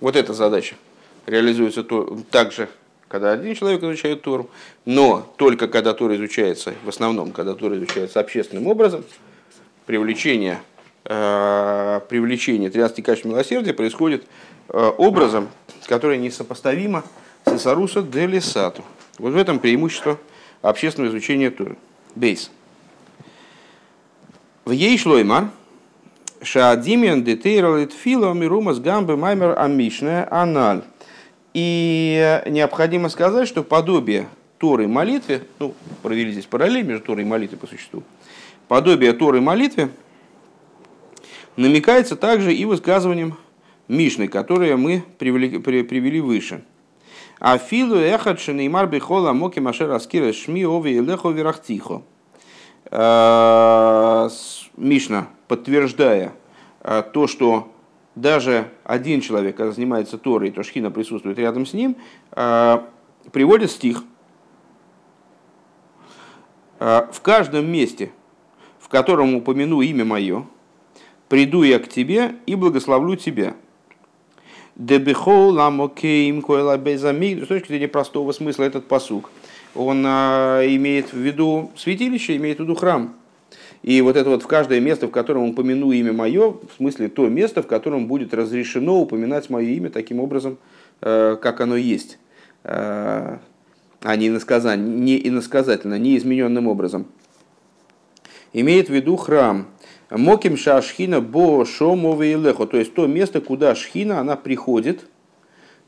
Вот 0.00 0.14
эта 0.14 0.34
задача 0.34 0.76
реализуется 1.24 1.82
также 2.30 2.68
когда 3.08 3.32
один 3.32 3.54
человек 3.54 3.82
изучает 3.82 4.22
Тору, 4.22 4.50
но 4.84 5.32
только 5.36 5.68
когда 5.68 5.94
Тора 5.94 6.16
изучается, 6.16 6.74
в 6.84 6.88
основном, 6.88 7.32
когда 7.32 7.54
Тора 7.54 7.76
изучается 7.76 8.20
общественным 8.20 8.66
образом, 8.66 9.04
привлечение, 9.86 10.60
э, 11.04 12.00
привлечение 12.08 12.70
13 12.70 13.04
качеств 13.04 13.26
милосердия 13.26 13.72
происходит 13.72 14.24
э, 14.68 14.92
образом, 14.98 15.48
который 15.86 16.18
несопоставимо 16.18 17.04
с 17.44 17.54
Исаруса 17.54 18.02
де 18.02 18.26
Лисату. 18.26 18.84
Вот 19.18 19.32
в 19.32 19.36
этом 19.36 19.60
преимущество 19.60 20.18
общественного 20.62 21.10
изучения 21.10 21.50
Торы. 21.50 21.76
Бейс. 22.16 22.50
В 24.64 24.72
ей 24.72 24.98
шлоймар, 24.98 25.50
Шаадимиан 26.42 27.22
детейралит 27.22 27.92
фило 27.92 28.32
мирумас 28.32 28.80
гамбе 28.80 29.14
маймер 29.16 29.58
амишная 29.58 30.26
аналь. 30.30 30.82
И 31.56 32.42
необходимо 32.48 33.08
сказать, 33.08 33.48
что 33.48 33.62
подобие 33.62 34.28
Торы 34.58 34.86
молитве, 34.88 35.40
ну, 35.58 35.72
провели 36.02 36.30
здесь 36.30 36.44
параллель 36.44 36.84
между 36.84 37.06
Торой 37.06 37.22
и 37.22 37.26
молитвой 37.26 37.58
по 37.58 37.66
существу, 37.66 38.02
подобие 38.68 39.14
Торы 39.14 39.40
молитве 39.40 39.88
намекается 41.56 42.14
также 42.14 42.52
и 42.54 42.66
высказыванием 42.66 43.38
Мишны, 43.88 44.28
которое 44.28 44.76
мы 44.76 45.02
привели, 45.16 45.58
при, 45.58 45.82
привели 45.82 46.20
выше. 46.20 46.62
А 47.40 47.56
филу 47.56 47.96
эхад 47.96 48.38
бихола 48.90 49.32
моки 49.32 49.58
машер 49.58 49.90
аскира 49.92 50.34
шми 50.34 50.66
ови 50.66 51.00
лехо 51.00 51.30
верахтихо. 51.30 52.02
А, 52.90 54.28
Мишна, 54.76 55.28
подтверждая 55.48 56.34
а, 56.82 57.00
то, 57.00 57.26
что 57.26 57.72
даже 58.16 58.70
один 58.82 59.20
человек, 59.20 59.56
когда 59.56 59.72
занимается 59.72 60.18
Торой, 60.18 60.50
то 60.50 60.62
Шхина 60.62 60.90
присутствует 60.90 61.38
рядом 61.38 61.66
с 61.66 61.74
ним, 61.74 61.96
э, 62.32 62.78
приводит 63.30 63.70
стих. 63.70 64.02
Э, 66.80 67.06
в 67.12 67.20
каждом 67.20 67.70
месте, 67.70 68.10
в 68.78 68.88
котором 68.88 69.34
упомяну 69.34 69.82
имя 69.82 70.06
мое, 70.06 70.46
приду 71.28 71.62
я 71.62 71.78
к 71.78 71.88
тебе 71.88 72.36
и 72.46 72.54
благословлю 72.54 73.16
тебя. 73.16 73.54
דבכל 74.76 75.50
המקום 75.50 76.40
קאי 76.40 76.61
על 76.61 76.75
בית 76.75 76.96
המקדש. 76.96 77.44
С 77.44 77.48
точки 77.48 77.68
зрения 77.68 77.88
простого 77.88 78.32
смысла 78.32 78.64
этот 78.64 78.88
פסוק. 78.88 79.30
Он 79.74 80.04
э, 80.06 80.74
имеет 80.76 81.12
в 81.12 81.18
виду 81.18 81.70
святилище, 81.76 82.36
имеет 82.36 82.58
в 82.58 82.62
виду 82.62 82.76
храм. 82.76 83.14
И 83.82 84.00
вот 84.00 84.16
это 84.16 84.30
вот 84.30 84.42
в 84.42 84.46
каждое 84.46 84.80
место, 84.80 85.06
в 85.06 85.10
котором 85.10 85.44
упомяну 85.44 85.92
имя 85.92 86.12
мое, 86.12 86.52
в 86.52 86.76
смысле 86.76 87.08
то 87.08 87.28
место, 87.28 87.62
в 87.62 87.66
котором 87.66 88.06
будет 88.06 88.34
разрешено 88.34 89.00
упоминать 89.00 89.50
мое 89.50 89.68
имя 89.70 89.90
таким 89.90 90.20
образом, 90.20 90.58
э, 91.02 91.36
как 91.40 91.60
оно 91.60 91.76
есть, 91.76 92.18
э, 92.64 93.38
а 94.02 94.16
не 94.16 94.28
иносказательно, 94.28 94.88
не 94.88 95.28
иносказательно, 95.28 95.98
не 95.98 96.16
измененным 96.16 96.68
образом. 96.68 97.06
Имеет 98.52 98.88
в 98.88 98.92
виду 98.92 99.16
храм. 99.16 99.68
Моким 100.10 100.56
шашхина 100.56 101.20
бо 101.20 101.64
шомове 101.64 102.36
лехо, 102.36 102.66
то 102.66 102.78
есть 102.78 102.94
то 102.94 103.06
место, 103.06 103.40
куда 103.40 103.74
шхина, 103.74 104.20
она 104.20 104.36
приходит, 104.36 105.06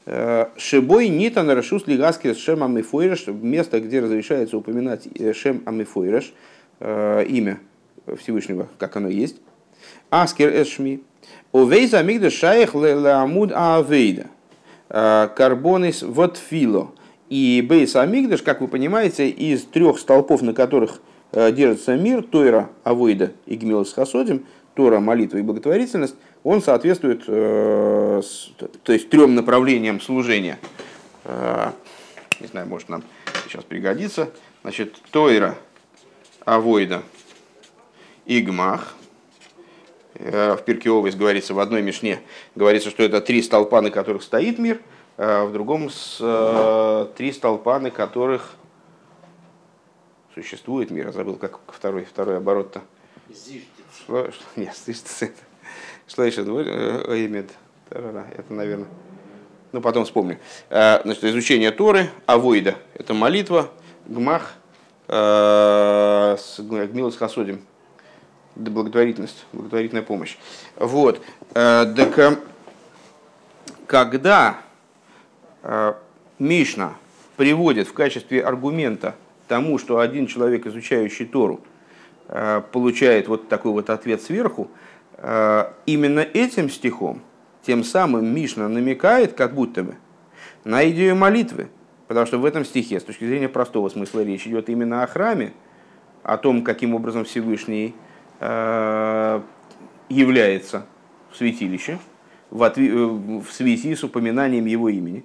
э, 0.06 0.46
Шибой 0.56 1.08
нита 1.08 1.42
на 1.42 1.54
решус 1.54 1.86
лигаски 1.86 2.32
с 2.32 2.38
шем 2.38 2.62
амифойреш, 2.62 3.26
место, 3.28 3.80
где 3.80 4.00
разрешается 4.00 4.56
упоминать 4.56 5.08
шем 5.34 5.62
амифойреш, 5.66 6.32
имя 6.80 7.58
Всевышнего, 8.16 8.68
как 8.78 8.96
оно 8.96 9.08
есть. 9.08 9.36
Аскер 10.10 10.50
эшми. 10.50 11.02
Овейза 11.52 12.02
мигда 12.02 12.30
шаях 12.30 12.74
леамуд 12.74 13.52
авейда. 13.54 14.26
Э, 14.90 15.28
карбонис 15.34 16.02
вот 16.02 16.38
фило. 16.38 16.92
И 17.28 17.64
бейс 17.68 17.94
амигдаш, 17.94 18.42
как 18.42 18.62
вы 18.62 18.68
понимаете, 18.68 19.28
из 19.28 19.64
трех 19.64 19.98
столпов, 19.98 20.40
на 20.40 20.54
которых 20.54 21.00
э, 21.32 21.52
держится 21.52 21.94
мир, 21.96 22.22
Тойра, 22.22 22.70
Авойда 22.84 23.32
и 23.44 23.56
Гмилос 23.56 23.92
Хасодим, 23.92 24.46
Тора, 24.74 25.00
молитва 25.00 25.36
и 25.36 25.42
благотворительность, 25.42 26.14
он 26.42 26.62
соответствует 26.62 27.24
э, 27.26 28.22
то 28.82 28.92
есть 28.92 29.10
трем 29.10 29.34
направлениям 29.34 30.00
служения. 30.00 30.58
Не 32.40 32.46
знаю, 32.46 32.66
может 32.68 32.88
нам 32.88 33.02
сейчас 33.44 33.64
пригодится. 33.64 34.30
Значит, 34.62 34.94
Тойра, 35.10 35.56
Авойда 36.46 37.02
Игмах. 38.28 38.94
Э, 40.14 40.54
в 40.54 40.62
Пирке 40.62 40.90
Овес 40.90 41.16
говорится, 41.16 41.54
в 41.54 41.58
одной 41.58 41.80
мишне 41.80 42.20
говорится, 42.54 42.90
что 42.90 43.02
это 43.02 43.20
три 43.20 43.42
столпа, 43.42 43.80
на 43.80 43.90
которых 43.90 44.22
стоит 44.22 44.58
мир, 44.58 44.80
а 45.16 45.46
в 45.46 45.52
другом 45.52 45.88
с, 45.90 46.18
э, 46.20 47.06
три 47.16 47.32
столпа, 47.32 47.80
на 47.80 47.90
которых 47.90 48.54
существует 50.34 50.90
мир. 50.90 51.06
Я 51.06 51.12
забыл, 51.12 51.36
как 51.36 51.58
второй, 51.68 52.04
второй 52.04 52.36
оборот-то. 52.36 52.82
Нет, 54.56 54.76
Шлейша 56.06 56.42
Эмед. 56.42 57.50
Это, 57.88 58.52
наверное, 58.52 58.88
ну, 59.72 59.80
потом 59.80 60.04
вспомню. 60.04 60.38
Э, 60.68 61.00
значит, 61.02 61.24
изучение 61.24 61.70
Торы, 61.70 62.10
Авойда– 62.26 62.76
это 62.94 63.14
молитва, 63.14 63.70
Гмах, 64.06 64.54
с 65.06 66.56
Гмилос 66.58 67.16
Хасудим– 68.58 68.74
благотворительность, 68.74 69.46
благотворительная 69.52 70.02
помощь. 70.02 70.36
Вот. 70.76 71.20
Э, 71.54 71.86
так 71.96 72.18
э, 72.18 72.36
когда 73.86 74.58
э, 75.62 75.94
Мишна 76.38 76.94
приводит 77.36 77.88
в 77.88 77.92
качестве 77.92 78.42
аргумента 78.42 79.14
тому, 79.46 79.78
что 79.78 79.98
один 79.98 80.26
человек, 80.26 80.66
изучающий 80.66 81.26
Тору, 81.26 81.60
получает 82.72 83.26
вот 83.26 83.48
такой 83.48 83.72
вот 83.72 83.88
ответ 83.88 84.20
сверху, 84.20 84.70
именно 85.86 86.20
этим 86.20 86.68
стихом, 86.68 87.22
тем 87.62 87.82
самым 87.82 88.26
Мишна 88.34 88.68
намекает, 88.68 89.32
как 89.32 89.54
будто 89.54 89.84
бы, 89.84 89.96
на 90.64 90.86
идею 90.90 91.16
молитвы. 91.16 91.68
Потому 92.06 92.26
что 92.26 92.36
в 92.36 92.44
этом 92.44 92.66
стихе, 92.66 93.00
с 93.00 93.04
точки 93.04 93.24
зрения 93.24 93.48
простого 93.48 93.88
смысла, 93.88 94.22
речь 94.22 94.46
идет 94.46 94.68
именно 94.68 95.02
о 95.02 95.06
храме, 95.06 95.54
о 96.22 96.36
том, 96.36 96.62
каким 96.62 96.94
образом 96.94 97.24
Всевышний 97.24 97.94
является 100.08 100.86
в 101.30 101.36
святилище 101.36 101.98
э, 102.50 102.56
в 102.56 103.46
связи 103.50 103.94
с 103.94 104.04
упоминанием 104.04 104.66
его 104.66 104.88
имени. 104.88 105.24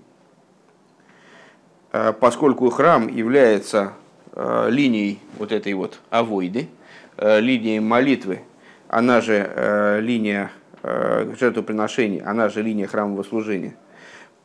Э, 1.91 2.13
поскольку 2.13 2.69
храм 2.69 3.07
является 3.07 3.93
э, 4.31 4.67
линией 4.69 5.19
вот 5.37 5.51
этой 5.51 5.73
вот 5.73 5.99
авойды, 6.09 6.67
линией 7.15 7.79
молитвы, 7.79 8.39
она 8.87 9.21
же 9.21 9.99
линия 10.01 10.51
жертвоприношений, 10.81 12.17
она 12.17 12.49
же 12.49 12.63
линия 12.63 12.87
храмового 12.87 13.21
служения. 13.21 13.75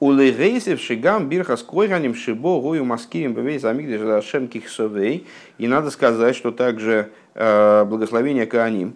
Улегейсев 0.00 0.80
шигам 0.80 1.28
бирхас 1.28 1.62
койганим 1.62 2.14
шибо 2.14 2.60
гою 2.60 2.84
маскирим 2.84 3.34
бевей 3.34 3.58
замигдеш 3.58 4.24
шем 4.24 4.48
кихсовей. 4.48 5.26
И 5.58 5.66
надо 5.66 5.90
сказать, 5.90 6.36
что 6.36 6.52
также 6.52 7.10
благословение 7.34 8.46
Кааним, 8.46 8.94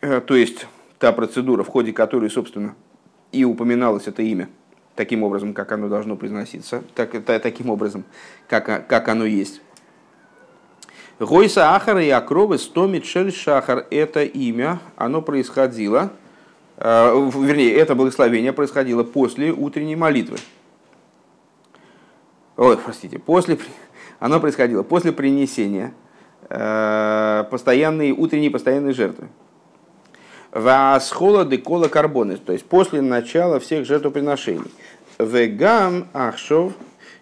то 0.00 0.34
есть 0.34 0.66
та 0.98 1.12
процедура, 1.12 1.62
в 1.62 1.68
ходе 1.68 1.92
которой, 1.92 2.30
собственно, 2.30 2.74
и 3.32 3.44
упоминалось 3.44 4.06
это 4.06 4.22
имя, 4.22 4.48
таким 4.94 5.22
образом, 5.22 5.54
как 5.54 5.72
оно 5.72 5.88
должно 5.88 6.16
произноситься, 6.16 6.82
так, 6.94 7.10
та, 7.24 7.38
таким 7.38 7.70
образом, 7.70 8.04
как, 8.48 8.86
как 8.86 9.08
оно 9.08 9.24
есть. 9.24 9.60
Гойса 11.18 11.74
Ахара 11.74 12.02
и 12.02 12.10
Акровы 12.10 12.58
Стомит 12.58 13.04
Шель 13.04 13.32
Шахар– 13.32 13.86
это 13.90 14.22
имя, 14.22 14.80
оно 14.96 15.20
происходило, 15.20 16.12
э, 16.12 16.27
вернее, 16.80 17.74
это 17.74 17.94
благословение 17.94 18.52
происходило 18.52 19.02
после 19.02 19.50
утренней 19.50 19.96
молитвы. 19.96 20.38
Ой, 22.56 22.76
простите, 22.76 23.18
после, 23.18 23.58
оно 24.18 24.40
происходило 24.40 24.82
после 24.82 25.12
принесения 25.12 25.92
э, 26.48 27.44
постоянной, 27.50 28.12
утренней 28.12 28.50
постоянной 28.50 28.92
жертвы. 28.92 29.28
Ваасхола 30.52 31.44
декола 31.44 31.88
карбоны, 31.88 32.36
то 32.36 32.52
есть 32.52 32.64
после 32.64 33.00
начала 33.02 33.60
всех 33.60 33.86
жертвоприношений. 33.86 34.70
Вегам 35.18 36.08
ахшов 36.12 36.72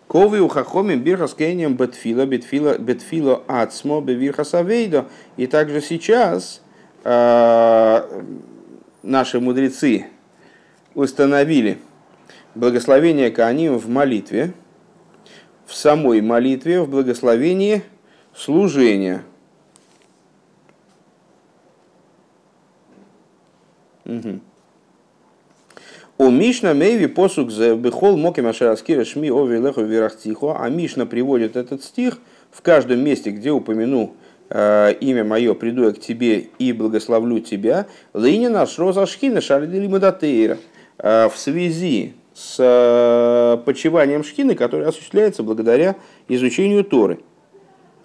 кови 0.06 0.38
ухахоми 0.38 0.94
бирхас 0.94 1.34
кением 1.34 1.74
бетфила 1.74 2.24
бетфила 2.24 2.78
бетфила 2.78 3.42
ацмо 3.48 4.00
бевирхас 4.00 4.54
авейдо. 4.54 5.06
И 5.36 5.46
также 5.46 5.80
сейчас 5.80 6.62
э, 7.04 8.22
наши 9.06 9.40
мудрецы 9.40 10.06
установили 10.94 11.78
благословение 12.54 13.30
Кааним 13.30 13.78
в 13.78 13.88
молитве, 13.88 14.52
в 15.66 15.74
самой 15.74 16.20
молитве, 16.20 16.80
в 16.80 16.90
благословении 16.90 17.82
служения– 18.34 19.22
У 26.18 26.30
Мишна 26.30 26.74
Мейви 26.74 27.08
посук 27.08 27.50
за 27.50 27.74
бехол 27.74 28.16
моки 28.16 28.40
машараскира 28.40 29.04
шми 29.04 29.30
ови 29.30 29.58
леху 29.58 29.82
верахтихо, 29.82 30.56
а 30.58 30.70
Мишна 30.70 31.06
приводит 31.06 31.56
этот 31.56 31.84
стих 31.84 32.18
в 32.50 32.62
каждом 32.62 33.00
месте, 33.00 33.30
где 33.30 33.50
упомяну 33.50 34.14
э, 34.14 34.25
имя 34.50 35.24
мое, 35.24 35.54
приду 35.54 35.84
я 35.84 35.92
к 35.92 35.98
тебе 35.98 36.48
и 36.58 36.72
благословлю 36.72 37.40
тебя, 37.40 37.86
лыни 38.14 38.46
наш 38.46 38.78
роза 38.78 39.06
шхина 39.06 39.40
шардили 39.40 39.86
мадатейра, 39.88 40.58
э, 40.98 41.28
в 41.28 41.36
связи 41.36 42.14
с 42.32 42.56
э, 42.58 43.56
почиванием 43.64 44.22
шхины, 44.22 44.54
которое 44.54 44.88
осуществляется 44.88 45.42
благодаря 45.42 45.96
изучению 46.28 46.84
Торы. 46.84 47.18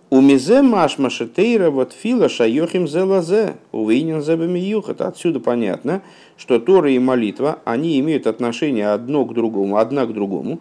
У 0.09 0.19
мизе 0.19 0.61
маш 0.61 0.97
машетейра 0.97 1.69
вот 1.69 1.93
фила 1.93 2.27
шайохим 2.27 2.87
зелазе, 2.87 3.55
увинен 3.71 4.21
зебами 4.21 4.59
Отсюда 5.01 5.39
понятно, 5.39 6.01
что 6.37 6.59
Тора 6.59 6.91
и 6.91 6.99
молитва, 6.99 7.59
они 7.65 7.97
имеют 7.99 8.27
отношение 8.27 8.89
одно 8.89 9.23
к 9.25 9.33
другому, 9.33 9.77
одна 9.77 10.05
к 10.05 10.13
другому. 10.13 10.59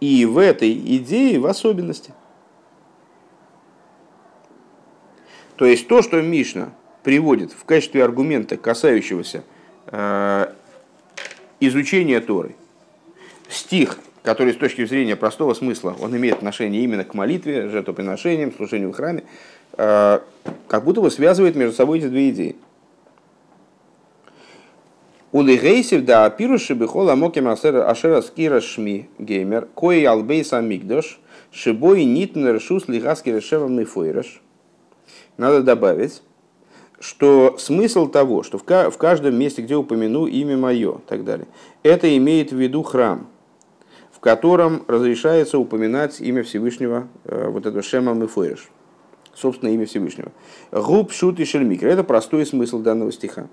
И 0.00 0.26
в 0.26 0.38
этой 0.38 0.72
идее 0.72 1.38
в 1.38 1.46
особенности. 1.46 2.12
То 5.56 5.66
есть 5.66 5.88
то, 5.88 6.02
что 6.02 6.20
Мишна 6.20 6.70
приводит 7.02 7.52
в 7.52 7.64
качестве 7.64 8.02
аргумента, 8.02 8.56
касающегося 8.56 9.44
а, 9.86 10.52
изучения 11.60 12.20
Торы, 12.20 12.54
стих 13.48 13.98
который 14.24 14.54
с 14.54 14.56
точки 14.56 14.86
зрения 14.86 15.16
простого 15.16 15.52
смысла, 15.52 15.94
он 16.00 16.16
имеет 16.16 16.36
отношение 16.36 16.82
именно 16.82 17.04
к 17.04 17.12
молитве, 17.12 17.68
жертвоприношениям, 17.68 18.52
служению 18.54 18.90
в 18.90 18.96
храме, 18.96 19.22
э, 19.76 20.20
как 20.66 20.84
будто 20.84 21.02
бы 21.02 21.10
связывает 21.10 21.54
между 21.56 21.76
собой 21.76 21.98
эти 21.98 22.06
две 22.06 22.30
идеи. 22.30 22.56
Улигейсев 25.30 26.04
да 26.06 26.24
апируши 26.24 26.72
бихола 26.72 27.16
моким 27.16 27.48
ашера 27.48 28.22
скира 28.22 28.60
шми 28.62 29.10
геймер, 29.18 29.68
кой 29.74 30.04
албейс 30.04 30.54
амигдош, 30.54 31.20
шибой 31.52 32.04
нитнер 32.04 32.58
шус 32.62 32.88
лигаски 32.88 33.28
решевам 33.28 33.76
мифойреш. 33.78 34.40
Надо 35.36 35.62
добавить, 35.62 36.22
что 37.00 37.56
смысл 37.58 38.08
того, 38.08 38.42
что 38.42 38.58
в 38.58 38.96
каждом 38.96 39.34
месте, 39.36 39.62
где 39.62 39.76
упомяну 39.76 40.26
имя 40.26 40.56
мое, 40.56 40.98
так 41.06 41.24
далее, 41.24 41.46
это 41.82 42.16
имеет 42.16 42.52
в 42.52 42.56
виду 42.56 42.82
храм– 42.82 43.28
котором 44.24 44.84
разрешается 44.88 45.58
упоминать 45.58 46.18
имя 46.18 46.42
Всевышнего, 46.42 47.08
э, 47.26 47.46
вот 47.50 47.66
это 47.66 47.82
Шема 47.82 48.14
Мефойреш, 48.14 48.70
собственно, 49.34 49.68
имя 49.68 49.84
Всевышнего. 49.84 50.32
Губ 50.72 51.12
шут 51.12 51.38
и 51.40 51.44
шельмикр– 51.44 51.86
это 51.88 52.04
простой 52.04 52.46
смысл 52.46 52.78
данного 52.78 53.12
стиха. 53.12 53.48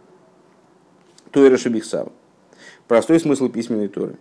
Тойра 1.31 1.57
Шабихсава. 1.57 2.13
Простой 2.87 3.19
смысл 3.19 3.49
письменной 3.49 3.89
Торы. 3.89 4.15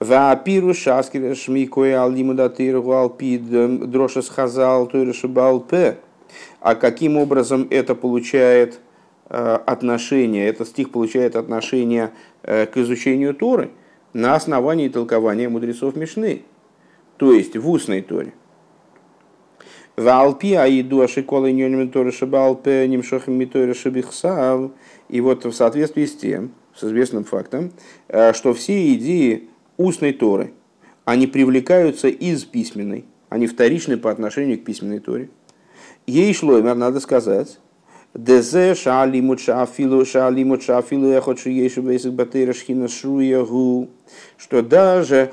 Ваапиру 0.00 0.74
шаскера 0.74 1.36
шмикоя 1.36 2.02
алиму 2.02 2.34
датиру 2.34 2.90
алпид 2.90 3.48
дрошас 3.88 4.28
хазал 4.28 4.88
тойра 4.88 5.12
шабалпе. 5.12 5.98
А 6.60 6.74
каким 6.74 7.16
образом 7.16 7.66
это 7.70 7.94
получает 7.94 8.80
э, 9.28 9.58
отношение, 9.66 10.46
этот 10.46 10.68
стих 10.68 10.90
получает 10.90 11.36
отношение 11.36 12.10
э, 12.42 12.66
к 12.66 12.76
изучению 12.76 13.34
Торы– 13.34 13.70
на 14.12 14.34
основании 14.34 14.88
толкования 14.88 15.48
мудрецов 15.48 15.96
Мишны, 15.96 16.42
то 17.16 17.32
есть 17.32 17.56
в 17.56 17.68
устной 17.68 18.02
Торе. 18.02 18.32
Валпи 19.96 20.54
аиду 20.54 21.02
ашикола 21.02 21.48
торы 21.92 22.10
шабалпе 22.10 22.88
нимшохим 22.88 23.34
миторе 23.34 23.74
шабихсав. 23.74 24.70
И 25.08 25.20
вот 25.20 25.44
в 25.44 25.52
соответствии 25.52 26.06
с 26.06 26.16
тем, 26.16 26.52
с 26.74 26.84
известным 26.84 27.24
фактом, 27.24 27.72
э, 28.08 28.32
что 28.32 28.54
все 28.54 28.94
идеи 28.94 29.48
устной 29.76 30.12
Торы, 30.12 30.52
они 31.04 31.26
привлекаются 31.26 32.08
из 32.08 32.44
письменной, 32.44 33.04
они 33.28 33.46
вторичны 33.46 33.98
по 33.98 34.10
отношению 34.10 34.58
к 34.58 34.64
письменной 34.64 35.00
Торе. 35.00 35.28
Ей 36.10 36.34
шло, 36.34 36.60
надо 36.60 36.98
сказать, 36.98 37.60
Дезе 38.14 38.74
шалимут 38.74 39.38
шафилу 39.38 40.04
шалимут 40.04 40.64
шафилу 40.64 41.06
эхот 41.06 41.38
шиешу 41.38 41.82
бейсик 41.82 42.14
батыра 42.14 42.52
шхина 42.52 42.88
шруягу. 42.88 43.88
Что 44.36 44.60
даже 44.62 45.30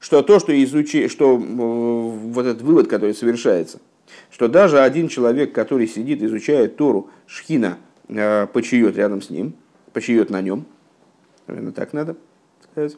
что 0.00 0.22
то, 0.22 0.38
что 0.38 0.64
изучи, 0.64 1.08
что 1.08 1.36
вот 1.36 2.46
этот 2.46 2.62
вывод, 2.62 2.88
который 2.88 3.14
совершается, 3.14 3.80
что 4.30 4.48
даже 4.48 4.80
один 4.80 5.08
человек, 5.08 5.52
который 5.52 5.88
сидит, 5.88 6.22
изучает 6.22 6.76
Тору, 6.76 7.10
Шхина 7.26 7.76
э, 8.08 8.46
почиет 8.46 8.96
рядом 8.96 9.20
с 9.20 9.28
ним, 9.28 9.52
почиет 9.92 10.30
на 10.30 10.40
нем, 10.40 10.64
наверное, 11.46 11.72
так 11.72 11.92
надо 11.92 12.16
сказать. 12.62 12.96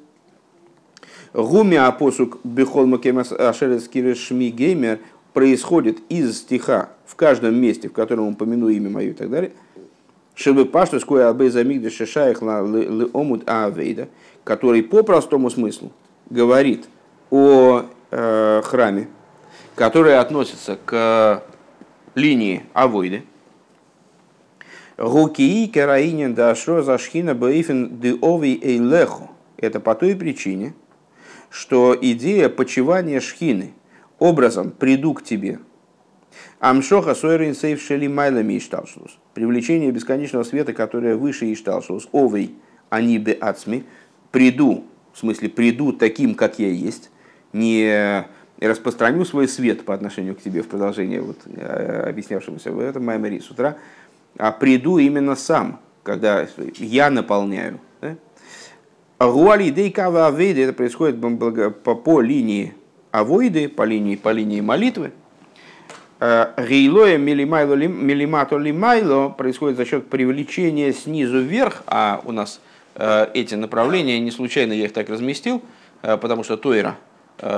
Гуми 1.34 1.76
апосук 1.76 2.38
бихол 2.44 2.86
макемас 2.86 3.32
ашерес 3.32 3.88
кирешми 3.88 4.50
геймер 4.50 5.00
происходит 5.32 5.98
из 6.08 6.38
стиха 6.38 6.90
в 7.06 7.16
каждом 7.16 7.56
месте, 7.56 7.88
в 7.88 7.92
котором 7.92 8.28
упомяну 8.28 8.68
имя 8.68 8.90
мое 8.90 9.10
и 9.10 9.12
так 9.12 9.30
далее, 9.30 9.52
чтобы 10.34 10.66
пашту 10.66 11.00
скоя 11.00 11.28
албей 11.28 11.50
замигда 11.50 11.90
шешаях 11.90 12.42
омут 12.42 13.48
авейда, 13.48 14.08
который 14.44 14.82
по 14.82 15.02
простому 15.02 15.50
смыслу 15.50 15.92
говорит 16.30 16.88
о 17.30 17.84
э, 18.10 18.62
храме, 18.64 19.08
который 19.74 20.18
относится 20.18 20.78
к 20.84 21.42
линии 22.14 22.64
авойды, 22.72 23.24
Гукии 24.98 25.66
кераинин 25.66 26.34
дашро 26.34 26.82
зашхина 26.82 27.32
бейфен 27.34 28.00
деови 28.00 28.58
эйлеху. 28.60 29.30
Это 29.56 29.78
по 29.78 29.94
той 29.94 30.16
причине, 30.16 30.74
что 31.50 31.96
идея 32.00 32.48
почивания 32.48 33.20
шхины 33.20 33.74
образом 34.18 34.70
приду 34.70 35.14
к 35.14 35.22
тебе, 35.22 35.58
Амшоха 36.60 37.14
сойрин 37.14 37.54
сейф 37.54 37.82
шели 37.82 38.08
майлами 38.08 38.58
ишталшус. 38.58 39.18
Привлечение 39.34 39.90
бесконечного 39.92 40.42
света, 40.42 40.72
которое 40.72 41.16
выше 41.16 41.52
ишталшус. 41.52 42.08
Овей 42.12 42.56
они 42.90 43.18
бе 43.18 43.32
ацми. 43.32 43.84
Приду, 44.32 44.84
в 45.12 45.18
смысле 45.18 45.48
приду 45.48 45.92
таким, 45.92 46.34
как 46.34 46.58
я 46.58 46.68
есть. 46.68 47.10
Не 47.52 48.26
распространю 48.60 49.24
свой 49.24 49.48
свет 49.48 49.84
по 49.84 49.94
отношению 49.94 50.34
к 50.34 50.42
тебе 50.42 50.62
в 50.62 50.68
продолжение 50.68 51.22
вот, 51.22 51.38
объяснявшемуся 51.46 52.72
в 52.72 52.80
этом 52.80 53.04
Маймере 53.04 53.40
с 53.40 53.50
утра, 53.50 53.78
а 54.36 54.50
приду 54.52 54.98
именно 54.98 55.36
сам, 55.36 55.80
когда 56.02 56.46
я 56.76 57.10
наполняю. 57.10 57.80
Да? 58.00 58.16
Гуали 59.20 59.70
дейкава 59.70 60.26
авейды, 60.26 60.64
это 60.64 60.72
происходит 60.72 61.20
по, 61.20 61.94
по 61.94 62.20
линии 62.20 62.74
авойды, 63.10 63.68
по 63.68 63.82
линии, 63.82 64.16
по 64.16 64.30
линии 64.30 64.60
молитвы. 64.60 65.12
Гейлоя 66.20 67.16
милимато 67.16 68.56
лимайло 68.56 69.28
происходит 69.28 69.76
за 69.76 69.84
счет 69.84 70.08
привлечения 70.08 70.92
снизу 70.92 71.40
вверх, 71.40 71.84
а 71.86 72.20
у 72.24 72.32
нас 72.32 72.60
эти 72.96 73.54
направления, 73.54 74.18
не 74.18 74.32
случайно 74.32 74.72
я 74.72 74.86
их 74.86 74.92
так 74.92 75.08
разместил, 75.08 75.62
потому 76.02 76.42
что 76.42 76.56
Тойра 76.56 76.96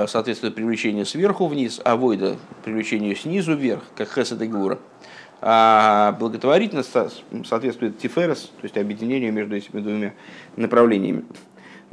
соответствует 0.07 0.53
привлечению 0.53 1.07
сверху 1.07 1.47
вниз, 1.47 1.81
а 1.83 1.95
Войда 1.95 2.35
привлечению 2.63 3.15
снизу 3.15 3.55
вверх, 3.55 3.81
как 3.95 4.13
Хесед 4.13 4.39
и 4.43 4.47
Гура. 4.47 4.77
А 5.41 6.15
благотворительность 6.19 6.91
соответствует 7.45 7.97
Тиферес, 7.97 8.41
то 8.43 8.63
есть 8.63 8.77
объединению 8.77 9.33
между 9.33 9.55
этими 9.55 9.81
двумя 9.81 10.13
направлениями. 10.55 11.25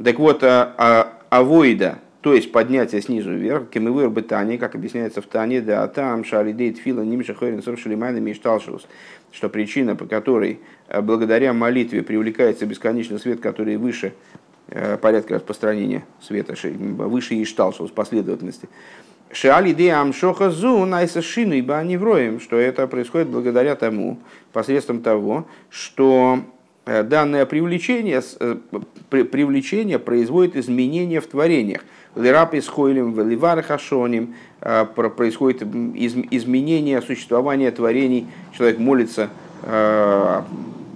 Так 0.03 0.19
вот, 0.19 0.43
Авойда, 0.43 1.97
то 2.21 2.33
есть 2.33 2.51
поднятие 2.51 3.01
снизу 3.01 3.33
вверх, 3.33 3.69
кемывыр 3.69 4.09
бы 4.09 4.21
Тани, 4.21 4.57
как 4.57 4.75
объясняется 4.75 5.21
в 5.21 5.25
Тане, 5.25 5.61
да 5.61 5.87
там 5.87 6.25
шалидейт 6.25 6.77
фила 6.77 7.01
нимша 7.01 7.33
хойрен 7.33 7.63
сор 7.63 7.77
шалимайна 7.77 8.17
мишталшус, 8.17 8.87
что 9.31 9.47
причина, 9.47 9.95
по 9.95 10.05
которой 10.05 10.59
э, 10.89 10.99
благодаря 11.01 11.53
молитве 11.53 12.03
привлекается 12.03 12.65
бесконечный 12.65 13.19
свет, 13.19 13.39
который 13.39 13.77
выше 13.77 14.13
э, 14.67 14.97
порядка 14.97 15.35
распространения 15.35 16.03
света, 16.21 16.55
выше 16.63 17.41
ишталшус 17.41 17.91
последовательности. 17.91 18.67
Шали 19.31 19.73
де 19.73 19.91
амшоха 19.91 20.49
найса 20.85 21.21
шину 21.21 21.53
ибо 21.53 21.77
они 21.77 21.95
вроем, 21.95 22.41
что 22.41 22.57
это 22.57 22.85
происходит 22.87 23.29
благодаря 23.29 23.75
тому, 23.75 24.17
посредством 24.51 25.01
того, 25.01 25.47
что 25.69 26.39
э, 26.85 27.03
данное 27.03 27.45
привлечение, 27.45 28.21
привлечение 29.09 29.99
производит 29.99 30.57
изменения 30.57 31.21
в 31.21 31.27
творениях. 31.27 31.81
Лерапис 32.19 32.67
хойлем, 32.67 33.13
веливар 33.13 33.63
хашоним, 33.63 34.35
а, 34.61 34.85
происходит 34.85 35.61
изменение 35.63 37.01
существования 37.01 37.71
творений. 37.71 38.27
Человек 38.57 38.77
молится 38.77 39.29
а, 39.63 40.45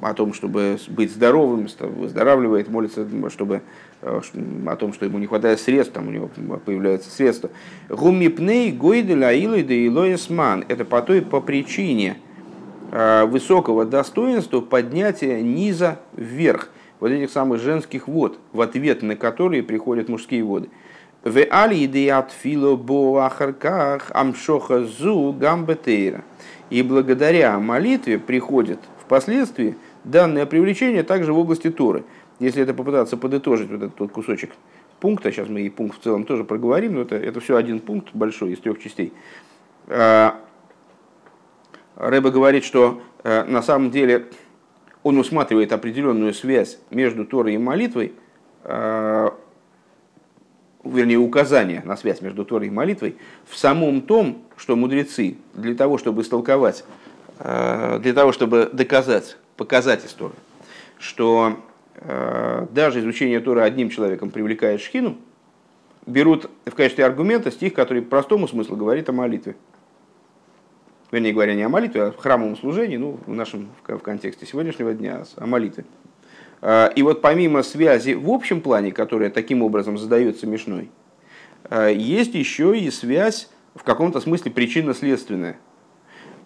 о 0.01 0.13
том, 0.13 0.33
чтобы 0.33 0.77
быть 0.89 1.11
здоровым, 1.11 1.67
выздоравливает, 1.79 2.69
молится, 2.69 3.07
чтобы 3.29 3.61
а, 4.01 4.21
о 4.65 4.75
том, 4.75 4.91
что 4.91 5.05
ему 5.05 5.17
не 5.17 5.27
хватает 5.27 5.61
средств, 5.61 5.93
там 5.93 6.09
у 6.09 6.11
него 6.11 6.29
появляются 6.65 7.09
средства. 7.09 7.49
Гумипней 7.87 8.71
гойдель 8.71 9.23
аилой 9.23 9.63
да 9.63 9.73
илоесман. 9.73 10.65
Это 10.67 10.83
по 10.83 11.01
той 11.01 11.21
по 11.21 11.39
причине 11.39 12.17
высокого 12.91 13.85
достоинства 13.85 14.61
поднятия 14.61 15.41
низа 15.41 15.99
вверх, 16.15 16.69
вот 16.99 17.09
этих 17.09 17.31
самых 17.31 17.59
женских 17.59 18.07
вод, 18.07 18.37
в 18.51 18.61
ответ 18.61 19.01
на 19.01 19.15
которые 19.15 19.63
приходят 19.63 20.09
мужские 20.09 20.43
воды. 20.43 20.69
В 21.23 21.41
али 21.49 21.85
идеят 21.85 22.31
фило 22.31 22.75
бо 22.75 23.25
ахарках 23.25 24.11
амшоха 24.13 24.83
зу 24.83 25.31
гамбетейра. 25.31 26.23
И 26.69 26.81
благодаря 26.81 27.59
молитве 27.59 28.19
приходит 28.19 28.79
впоследствии 28.99 29.77
данное 30.03 30.45
привлечение 30.45 31.03
также 31.03 31.31
в 31.31 31.39
области 31.39 31.69
Торы. 31.69 32.03
Если 32.39 32.61
это 32.61 32.73
попытаться 32.73 33.15
подытожить 33.15 33.69
вот 33.69 33.83
этот 33.83 33.99
вот 33.99 34.11
кусочек 34.11 34.51
пункта, 34.99 35.31
сейчас 35.31 35.47
мы 35.47 35.61
и 35.61 35.69
пункт 35.69 35.99
в 35.99 36.03
целом 36.03 36.25
тоже 36.25 36.43
проговорим, 36.43 36.95
но 36.95 37.01
это, 37.01 37.15
это 37.15 37.39
все 37.39 37.55
один 37.55 37.79
пункт 37.79 38.09
большой 38.13 38.53
из 38.53 38.59
трех 38.59 38.81
частей. 38.81 39.13
А, 39.87 40.35
Рэба 41.95 42.31
говорит, 42.31 42.65
что 42.65 43.01
э, 43.23 43.43
на 43.43 43.61
самом 43.61 43.91
деле 43.91 44.25
он 45.03 45.17
усматривает 45.17 45.71
определенную 45.71 46.33
связь 46.33 46.79
между 46.89 47.25
Торой 47.25 47.53
и 47.53 47.57
молитвой, 47.57 48.13
а, 48.63 49.33
вернее, 50.83 51.17
указание 51.17 51.81
на 51.85 51.95
связь 51.95 52.21
между 52.21 52.45
Торой 52.45 52.67
и 52.67 52.71
молитвой 52.71 53.15
в 53.45 53.57
самом 53.57 54.01
том, 54.01 54.43
что 54.57 54.75
мудрецы 54.75 55.37
для 55.53 55.75
того, 55.75 55.97
чтобы 55.97 56.21
истолковать, 56.21 56.83
э, 57.39 57.99
для 58.01 58.13
того, 58.13 58.31
чтобы 58.31 58.69
доказать, 58.71 59.37
показать 59.57 60.05
из 60.05 60.15
что 60.99 61.59
э, 61.95 62.67
даже 62.71 62.99
изучение 62.99 63.39
Торы 63.39 63.61
одним 63.61 63.89
человеком 63.89 64.29
привлекает 64.29 64.81
шхину, 64.81 65.17
берут 66.05 66.49
в 66.65 66.71
качестве 66.71 67.05
аргумента 67.05 67.51
стих, 67.51 67.73
который 67.73 68.01
простому 68.01 68.47
смыслу 68.47 68.75
говорит 68.75 69.09
о 69.09 69.13
молитве. 69.13 69.55
Вернее 71.11 71.33
говоря, 71.33 71.53
не 71.53 71.61
о 71.61 71.69
молитве, 71.69 72.03
а 72.03 72.07
о 72.07 72.11
храмовом 72.11 72.57
служении, 72.57 72.97
ну, 72.97 73.19
в 73.25 73.33
нашем 73.33 73.69
в 73.87 73.99
контексте 73.99 74.45
сегодняшнего 74.45 74.93
дня, 74.93 75.23
о 75.35 75.45
молитве. 75.45 75.85
А, 76.65 76.87
и 76.87 77.01
вот 77.03 77.19
помимо 77.21 77.61
связи 77.61 78.13
в 78.13 78.29
общем 78.29 78.61
плане, 78.61 78.93
которая 78.93 79.29
таким 79.29 79.61
образом 79.63 79.97
задается 79.97 80.47
Мишной, 80.47 80.89
а, 81.65 81.89
есть 81.89 82.33
еще 82.35 82.79
и 82.79 82.89
связь 82.89 83.49
в 83.75 83.83
каком-то 83.83 84.21
смысле 84.21 84.49
причинно-следственная. 84.49 85.57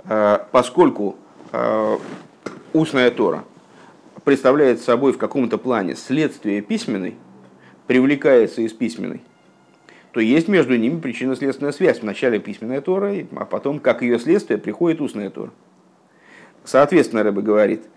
А, 0.06 0.48
поскольку 0.52 1.18
устная 2.74 3.10
Тора 3.10 3.46
представляет 4.26 4.82
собой 4.82 5.14
в 5.14 5.18
каком-то 5.18 5.58
плане 5.58 5.96
следствие 5.96 6.62
письменной, 6.62 7.16
привлекается 7.86 8.64
из 8.64 8.74
письменной, 8.74 9.22
то 10.12 10.20
есть 10.20 10.50
между 10.50 10.76
ними 10.76 11.00
причинно-следственная 11.00 11.72
связь. 11.72 12.02
Вначале 12.02 12.40
письменная 12.40 12.82
Тора, 12.82 13.14
а 13.36 13.46
потом, 13.46 13.80
как 13.80 14.02
ее 14.02 14.20
следствие, 14.20 14.58
приходит 14.58 15.00
устная 15.00 15.30
Тора. 15.30 15.52
Соответственно, 16.66 17.22
Рэбе 17.22 17.42
говорит– 17.42 17.84
Э, 17.92 17.97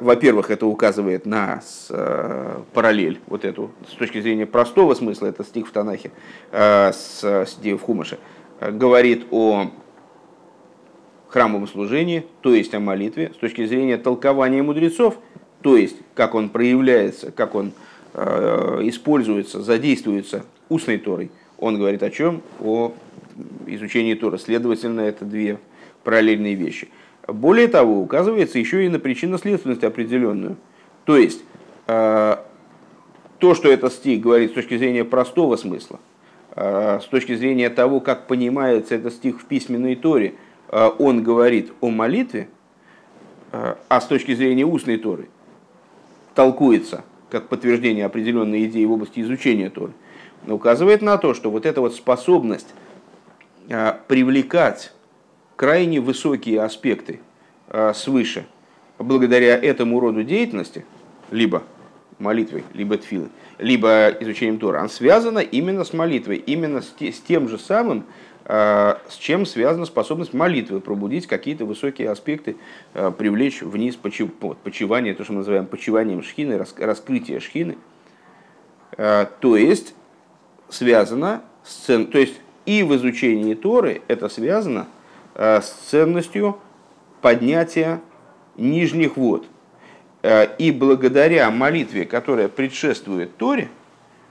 во-первых, 0.00 0.50
это 0.50 0.64
указывает 0.66 1.26
на 1.26 1.60
э, 1.90 2.60
параллель, 2.72 3.20
вот 3.26 3.44
эту, 3.44 3.70
с 3.86 3.96
точки 3.96 4.18
зрения 4.18 4.46
простого 4.46 4.94
смысла, 4.94 5.26
это 5.26 5.44
стих 5.44 5.68
в 5.68 5.72
Танахе, 5.72 6.10
э, 6.52 6.90
с, 6.90 7.22
в 7.22 7.78
Хумаше, 7.78 8.18
говорит 8.62 9.26
о 9.30 9.70
храмовом 11.28 11.68
служении, 11.68 12.24
то 12.40 12.54
есть 12.54 12.72
о 12.74 12.80
молитве, 12.80 13.32
с 13.34 13.38
точки 13.38 13.66
зрения 13.66 13.98
толкования 13.98 14.62
мудрецов, 14.62 15.18
то 15.60 15.76
есть 15.76 15.96
как 16.14 16.34
он 16.34 16.48
проявляется, 16.48 17.30
как 17.30 17.54
он 17.54 17.72
используется, 18.14 19.60
задействуется 19.60 20.46
устной 20.70 20.96
Торой. 20.96 21.30
Он 21.58 21.76
говорит 21.76 22.02
о 22.02 22.10
чем? 22.10 22.42
О 22.58 22.94
изучении 23.66 24.14
Тора. 24.14 24.38
Следовательно, 24.38 25.02
это 25.02 25.26
две 25.26 25.58
параллельные 26.04 26.54
вещи. 26.54 26.88
Более 27.28 27.68
того, 27.68 28.00
указывается 28.00 28.58
еще 28.58 28.86
и 28.86 28.88
на 28.88 28.98
причинно-следственность 28.98 29.84
определенную. 29.84 30.56
То 31.04 31.18
есть, 31.18 31.44
э, 31.86 32.36
то, 33.38 33.54
что 33.54 33.70
этот 33.70 33.92
стих 33.92 34.22
говорит 34.22 34.52
с 34.52 34.54
точки 34.54 34.78
зрения 34.78 35.04
простого 35.04 35.56
смысла, 35.56 36.00
э, 36.56 37.00
с 37.02 37.04
точки 37.04 37.34
зрения 37.34 37.68
того, 37.68 38.00
как 38.00 38.26
понимается 38.26 38.94
этот 38.94 39.12
стих 39.12 39.42
в 39.42 39.44
письменной 39.44 39.94
Торе, 39.94 40.36
э, 40.70 40.90
он 40.98 41.22
говорит 41.22 41.70
о 41.82 41.90
молитве, 41.90 42.48
а 43.50 44.00
с 44.00 44.04
точки 44.04 44.34
зрения 44.34 44.66
устной 44.66 44.98
Торы 44.98 45.30
толкуется 46.34 47.02
как 47.30 47.48
подтверждение 47.48 48.04
определенной 48.04 48.66
идеи 48.66 48.84
в 48.84 48.92
области 48.92 49.20
изучения 49.20 49.70
Торы, 49.70 49.92
указывает 50.46 51.00
на 51.00 51.16
то, 51.16 51.32
что 51.32 51.50
вот 51.50 51.64
эта 51.64 51.80
вот 51.80 51.94
способность 51.94 52.74
привлекать 54.06 54.92
крайне 55.58 55.98
высокие 55.98 56.62
аспекты 56.62 57.18
э, 57.66 57.92
свыше 57.92 58.46
благодаря 58.96 59.56
этому 59.56 59.98
роду 59.98 60.22
деятельности, 60.22 60.86
либо 61.32 61.64
молитвой, 62.20 62.62
либо 62.74 62.96
тфилой, 62.96 63.30
либо 63.58 64.08
изучением 64.20 64.60
Тора, 64.60 64.78
она 64.78 64.88
связана 64.88 65.40
именно 65.40 65.82
с 65.82 65.92
молитвой, 65.92 66.36
именно 66.36 66.80
с, 66.80 66.94
тем 67.26 67.48
же 67.48 67.58
самым, 67.58 68.04
э, 68.44 68.94
с 69.08 69.16
чем 69.16 69.44
связана 69.46 69.84
способность 69.84 70.32
молитвы 70.32 70.80
пробудить 70.80 71.26
какие-то 71.26 71.64
высокие 71.64 72.08
аспекты, 72.08 72.56
э, 72.94 73.10
привлечь 73.10 73.60
вниз 73.60 73.96
почивание, 73.96 75.12
то, 75.14 75.24
что 75.24 75.32
мы 75.32 75.38
называем 75.38 75.66
почиванием 75.66 76.22
шхины, 76.22 76.64
раскрытие 76.78 77.40
шхины. 77.40 77.76
То 78.96 79.56
есть 79.56 79.94
связано 80.68 81.42
с, 81.64 81.86
то 81.86 82.18
есть 82.18 82.34
и 82.64 82.82
в 82.82 82.94
изучении 82.96 83.54
Торы 83.54 84.02
это 84.08 84.28
связано 84.28 84.86
с 85.38 85.70
ценностью 85.88 86.58
поднятия 87.22 88.00
нижних 88.56 89.16
вод. 89.16 89.46
Э, 90.22 90.46
и 90.58 90.70
благодаря 90.70 91.50
молитве, 91.50 92.04
которая 92.04 92.48
предшествует 92.48 93.36
Торе, 93.36 93.68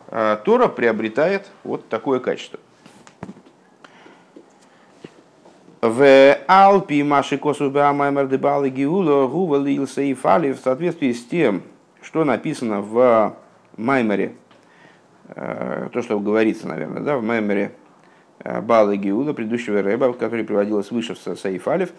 э, 0.10 0.38
Тора 0.44 0.68
приобретает 0.68 1.48
вот 1.64 1.88
такое 1.88 2.20
качество. 2.20 2.60
В 5.80 6.38
Алпи 6.48 7.04
Маши 7.04 7.38
Косуба 7.38 7.94
Маймер 7.94 8.28
Дебалы 8.28 8.70
Гиула 8.70 9.28
Гува 9.28 9.58
Лилса 9.58 10.02
и 10.02 10.14
Фали 10.14 10.52
в 10.52 10.60
соответствии 10.60 11.14
с 11.14 11.24
тем, 11.26 11.62
что 12.02 12.26
написано 12.26 12.82
в 12.82 13.36
Маймере, 13.78 14.34
то, 15.28 16.02
что 16.02 16.20
говорится, 16.20 16.68
наверное, 16.68 17.04
да, 17.04 17.18
в 17.18 17.24
Маймере 17.24 17.74
Бала 18.44 18.96
Геуда, 18.96 19.34
предыдущего 19.34 19.82
рэба, 19.82 20.14
который 20.14 20.46
приводилось 20.46 20.92
выше 20.92 21.16
в 21.16 21.38
Саиф 21.38 21.68
Алиф, 21.68 21.90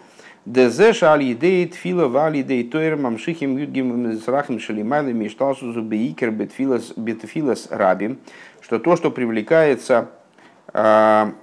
Дезе 0.45 0.93
шали 0.93 1.33
идеи 1.33 1.65
тфила 1.65 2.07
вали 2.07 2.41
идеи 2.41 2.63
тойр 2.63 2.95
мамшихим 2.95 3.57
юдгим 3.57 4.17
срахим 4.19 4.59
шалимайлы 4.59 5.13
мишталсузу 5.13 5.81
бейкер 5.81 6.31
бетфилас 6.31 7.67
рабим, 7.69 8.19
что 8.61 8.79
то, 8.79 8.95
что 8.95 9.11
привлекается 9.11 10.09
а, 10.73 11.33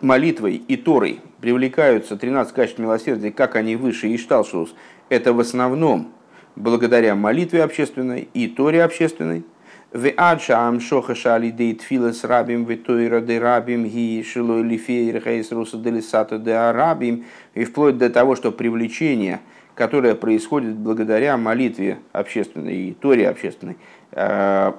молитвой 0.00 0.54
и 0.56 0.76
Торой, 0.76 1.20
привлекаются 1.40 2.16
13 2.16 2.54
качеств 2.54 2.78
милосердия, 2.78 3.32
как 3.32 3.56
они 3.56 3.76
выше 3.76 4.14
Ишталшус, 4.14 4.74
это 5.08 5.32
в 5.32 5.40
основном 5.40 6.12
благодаря 6.56 7.14
молитве 7.14 7.62
общественной 7.62 8.28
и 8.34 8.46
Торе 8.48 8.82
общественной, 8.82 9.44
в 9.92 10.12
адшам 10.16 10.80
шоха 10.80 11.14
шали 11.14 11.50
дейт 11.50 11.82
филас 11.82 12.24
рабим 12.24 12.64
в 12.66 12.76
тойра 12.76 13.20
де 13.20 13.38
рабим 13.38 13.86
ги 13.86 14.22
шилой 14.22 14.62
лифейр 14.62 15.20
хейс 15.22 15.50
руса 15.50 15.78
делисата 15.78 16.38
де 16.38 16.52
арабим 16.52 17.24
и 17.54 17.64
вплоть 17.64 17.96
до 17.96 18.10
того, 18.10 18.36
что 18.36 18.52
привлечение, 18.52 19.40
которое 19.74 20.14
происходит 20.14 20.76
благодаря 20.76 21.38
молитве 21.38 21.98
общественной 22.12 22.76
и 22.76 22.92
Торе 22.92 23.28
общественной, 23.28 23.78
э, 24.12 24.72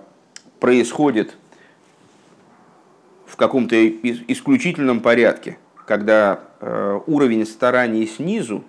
происходит 0.60 1.36
в 3.26 3.36
каком-то 3.36 3.76
исключительном 3.88 5.00
порядке, 5.00 5.58
когда 5.88 6.42
э, 6.60 7.00
уровень 7.08 7.48
стараний 7.48 8.06
снизу, 8.06 8.64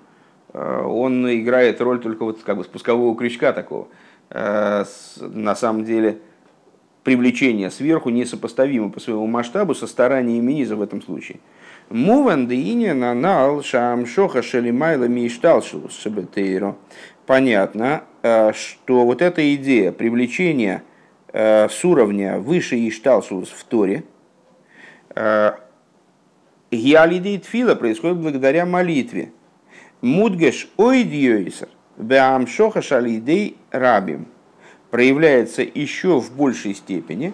э, 0.55 0.83
он 0.87 1.31
играет 1.31 1.83
роль 1.83 2.00
только 2.00 2.24
вот 2.24 2.42
как 2.42 2.57
бы 2.57 2.64
спускового 2.64 3.14
крючка 3.14 3.53
такого. 3.53 3.88
На 4.33 5.57
самом 5.57 5.85
деле 5.85 6.20
привлечение 7.04 7.70
сверху 7.70 8.10
несопоставимо 8.10 8.90
по 8.90 9.00
своему 9.00 9.26
масштабу 9.26 9.74
со 9.74 9.86
стараниями 9.86 10.52
низа 10.52 10.76
в 10.76 10.82
этом 10.82 11.02
случае. 11.02 11.40
Муван 11.88 12.46
деиня 12.46 12.94
нанал 12.94 13.62
шам 13.62 14.06
шоха 14.06 14.42
шелимайла 14.42 15.04
мишталшилус 15.04 15.98
шебетейро. 15.98 16.76
Понятно, 17.26 18.04
э, 18.22 18.52
что 18.52 19.04
вот 19.04 19.22
эта 19.22 19.54
идея 19.54 19.92
привлечения 19.92 20.82
э, 21.32 21.68
с 21.68 21.84
уровня 21.84 22.38
выше 22.38 22.76
Ишталшилус 22.88 23.48
в 23.50 23.64
Торе, 23.64 24.04
э, 25.14 25.52
Гиалидей 26.70 27.38
Тфила 27.38 27.74
происходит 27.74 28.18
благодаря 28.18 28.66
молитве. 28.66 29.32
Мудгеш 30.00 30.68
ойдьёйсер, 30.76 31.68
беам 31.96 32.46
шоха 32.46 32.82
шалидей 32.82 33.56
рабим– 33.70 34.26
проявляется 34.90 35.62
еще 35.62 36.20
в 36.20 36.33
большей 36.33 36.74
степени 36.74 37.33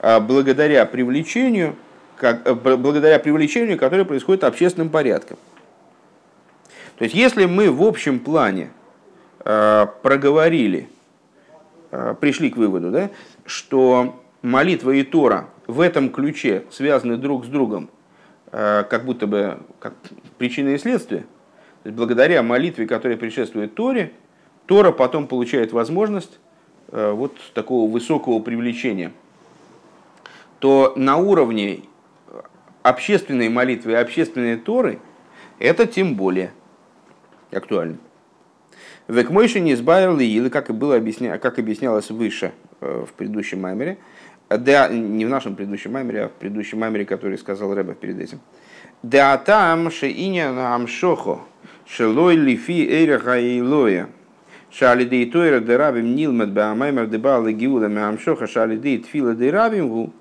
а, 0.00 0.20
благодаря 0.20 0.84
привлечению, 0.86 1.76
как, 2.16 2.46
э, 2.46 2.54
благодаря 2.54 3.18
привлечению, 3.18 3.78
которое 3.78 4.04
происходит 4.04 4.44
общественным 4.44 4.90
порядком. 4.90 5.38
То 6.96 7.04
есть, 7.04 7.14
если 7.14 7.46
мы 7.46 7.70
в 7.70 7.82
общем 7.82 8.18
плане 8.18 8.70
э, 9.44 9.86
проговорили, 10.02 10.88
э, 11.92 12.14
пришли 12.20 12.50
к 12.50 12.56
выводу, 12.56 12.90
да, 12.90 13.10
что 13.46 14.20
молитва 14.42 14.90
и 14.90 15.04
Тора 15.04 15.48
в 15.68 15.80
этом 15.80 16.10
ключе 16.10 16.64
связаны 16.70 17.16
друг 17.16 17.44
с 17.44 17.48
другом, 17.48 17.88
э, 18.50 18.84
как 18.90 19.04
будто 19.04 19.28
бы 19.28 19.58
как 19.78 19.94
причина 20.38 20.70
и 20.70 20.78
следствие, 20.78 21.22
то 21.82 21.88
есть, 21.88 21.96
благодаря 21.96 22.42
молитве, 22.42 22.86
которая 22.86 23.16
предшествует 23.16 23.74
Торе, 23.74 24.12
Тора 24.66 24.90
потом 24.90 25.28
получает 25.28 25.72
возможность 25.72 26.40
вот 26.90 27.36
такого 27.54 27.90
высокого 27.90 28.40
привлечения, 28.40 29.12
то 30.58 30.92
на 30.96 31.16
уровне 31.16 31.80
общественной 32.82 33.48
молитвы 33.48 33.92
и 33.92 33.94
общественной 33.96 34.56
Торы 34.56 34.98
это 35.58 35.86
тем 35.86 36.14
более 36.14 36.52
актуально. 37.52 37.98
Векмойши 39.06 39.60
не 39.60 39.72
избавил 39.72 40.18
или 40.18 40.48
как 40.48 40.70
и 40.70 40.72
было 40.72 40.96
объясня, 40.96 41.38
как 41.38 41.58
объяснялось 41.58 42.10
выше 42.10 42.52
э, 42.80 43.04
в 43.08 43.12
предыдущем 43.14 43.60
маймере, 43.60 43.98
да, 44.50 44.88
не 44.88 45.24
в 45.26 45.28
нашем 45.28 45.56
предыдущем 45.56 45.92
маймере, 45.92 46.24
а 46.24 46.28
в 46.28 46.32
предыдущем 46.32 46.80
маймере, 46.80 47.04
который 47.04 47.38
сказал 47.38 47.74
Рэба 47.74 47.94
перед 47.94 48.20
этим. 48.20 48.40
Да 49.02 49.36
там 49.38 49.90
шеиня 49.90 50.74
амшохо 50.74 51.40
шелой 51.86 52.36
лифи 52.36 52.86
эйраха 52.86 53.38
и 53.38 53.60
лоя 53.60 54.08
Шалидей 54.70 55.30
Тойра 55.30 55.60
де 55.60 55.76
Рабим 55.76 56.14
Нилмет 56.14 56.52
Баамаймер 56.52 57.06
де 57.06 57.18
Бала 57.18 57.52
Гиуда 57.52 57.88
Мамшоха 57.88 58.46
Шалидей 58.46 58.98
Тфила 58.98 59.34
де 59.34 59.50
Рабим 59.50 59.88
Гу 59.88 60.12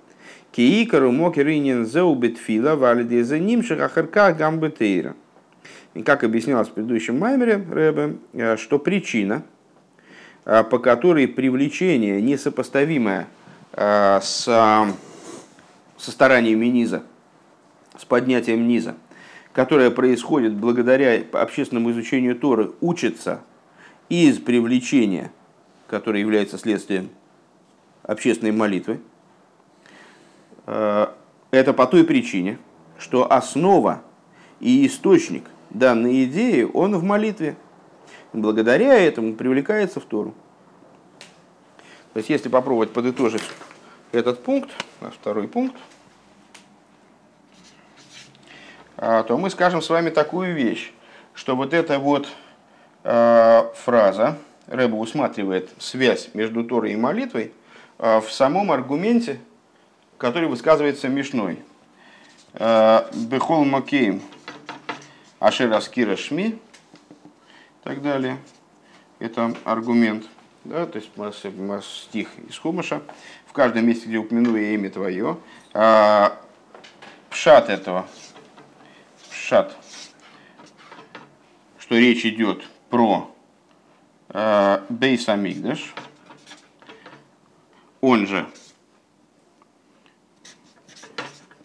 Киикару 0.52 1.12
Мокеринин 1.12 1.86
Зеубит 1.86 2.38
Фила 2.38 2.76
Валидей 2.76 3.22
за 3.22 3.38
ним 3.38 3.64
Шахарка 3.64 4.34
Гамбетейра. 4.34 5.16
И 5.94 6.04
как 6.04 6.24
объяснялось 6.24 6.68
в 6.68 6.72
предыдущем 6.72 7.20
маймере 7.20 7.66
Рэбе, 7.72 8.18
э, 8.34 8.58
что 8.58 8.80
причина, 8.80 9.44
э, 10.46 10.64
по 10.64 10.80
которой 10.80 11.28
привлечение 11.28 12.22
несопоставимое 12.22 13.28
э, 13.74 14.20
с, 14.22 14.44
со 14.46 16.12
стараниями 16.12 16.68
низа, 16.68 17.04
с 17.98 18.06
поднятием 18.06 18.68
низа, 18.68 18.96
которое 19.54 19.92
происходит 19.92 20.54
благодаря 20.54 21.22
общественному 21.34 21.92
изучению 21.92 22.36
Торы, 22.36 22.72
учится 22.80 23.42
из 24.10 24.40
привлечения, 24.40 25.32
которое 25.88 26.20
является 26.20 26.58
следствием 26.58 27.10
общественной 28.04 28.52
молитвы, 28.52 29.00
э, 30.66 31.08
это 31.52 31.74
по 31.74 31.88
той 31.88 32.04
причине, 32.04 32.60
что 32.98 33.32
основа 33.32 34.02
и 34.60 34.86
источник 34.86 35.46
данной 35.70 36.26
идеи, 36.26 36.64
он 36.64 36.98
в 36.98 37.04
молитве. 37.04 37.56
Благодаря 38.34 38.96
этому 38.96 39.34
привлекается 39.34 40.00
в 40.00 40.06
Тору. 40.06 40.34
То 42.14 42.18
есть, 42.20 42.30
если 42.30 42.50
попробовать 42.50 42.92
подытожить 42.92 43.44
этот 44.12 44.44
пункт, 44.44 44.72
второй 45.14 45.48
пункт, 45.48 45.76
а, 48.98 49.24
то 49.24 49.38
мы 49.38 49.50
скажем 49.50 49.82
с 49.82 49.90
вами 49.90 50.10
такую 50.10 50.56
вещь, 50.56 50.92
что 51.34 51.56
вот 51.56 51.74
это 51.74 52.00
вот 52.00 52.28
фраза, 53.08 54.38
Рэба 54.68 54.96
усматривает 54.96 55.70
связь 55.80 56.30
между 56.34 56.64
Торой 56.64 56.92
и 56.92 56.96
молитвой 56.98 57.54
э, 58.00 58.20
в 58.20 58.30
самом 58.30 58.70
аргументе, 58.70 59.40
который 60.18 60.50
высказывается 60.50 61.08
Мишной. 61.08 61.60
Э, 62.54 63.06
Бехол 63.14 63.64
Макейм 63.64 64.22
Ашер 65.40 65.82
Шми 66.18 66.48
и 66.48 66.58
так 67.84 68.02
далее. 68.02 68.40
Это 69.20 69.56
аргумент. 69.64 70.26
Да, 70.66 70.86
то 70.86 70.98
есть 70.98 71.10
стих 71.82 72.28
из 72.50 72.58
Хумаша. 72.58 73.02
В 73.46 73.54
каждом 73.54 73.88
месте, 73.88 74.08
где 74.08 74.18
упомяну 74.18 74.58
я 74.58 74.74
имя 74.74 74.90
твое. 74.90 75.38
Пшат 77.30 77.70
этого. 77.70 78.06
Пшат. 79.30 79.78
Что 81.80 81.96
речь 81.98 82.26
идет 82.26 82.66
про 82.90 83.34
э, 84.30 84.82
Бейс 84.90 85.28
он 88.02 88.28
же 88.28 88.48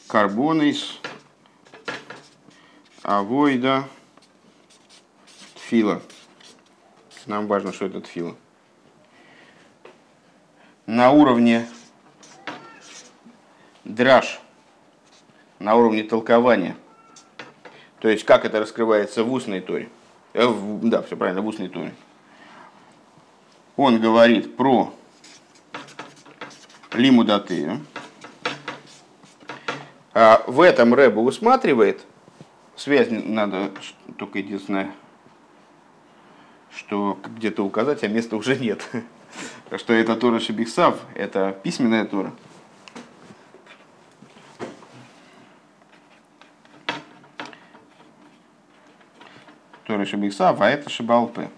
Карбонис, 0.09 0.99
Авойда, 3.03 3.89
Тфила. 5.55 6.03
Нам 7.27 7.47
важно, 7.47 7.73
что 7.73 7.87
это 7.87 8.01
Тфила. 8.01 8.37
На 10.87 11.13
уровне 11.13 11.67
драж, 13.85 14.41
на 15.59 15.77
уровне 15.77 16.03
толкования. 16.03 16.77
То 18.01 18.09
есть, 18.09 18.25
как 18.25 18.45
это 18.45 18.61
раскрывается 18.61 19.25
в 19.25 19.33
устной 19.33 19.61
торе. 19.61 19.89
Э, 20.35 20.49
да, 20.83 21.03
все 21.03 21.17
правильно, 21.17 21.43
в 21.43 21.47
устной 21.47 21.69
туре. 21.69 21.95
Он 23.77 24.01
говорит 24.01 24.57
про 24.57 24.93
лимудатею. 26.93 27.81
А 30.15 30.43
в 30.47 30.61
этом 30.61 30.93
Рэба 30.93 31.21
усматривает, 31.21 32.05
связь 32.77 33.09
надо 33.11 33.71
только 34.19 34.39
единственное, 34.39 34.93
что 36.75 37.19
где-то 37.25 37.65
указать, 37.65 38.03
а 38.05 38.09
места 38.09 38.37
уже 38.37 38.59
нет. 38.59 38.87
Что 39.77 39.95
это 39.95 40.17
Тора 40.17 40.39
Шебихсав, 40.39 40.99
это 41.15 41.59
письменная 41.63 42.05
Тора. 42.05 42.33
Торы 50.03 50.07
Шабиксав, 50.07 50.61
а 50.61 50.69
это 50.69 50.91
Шибалпе. 50.91 51.49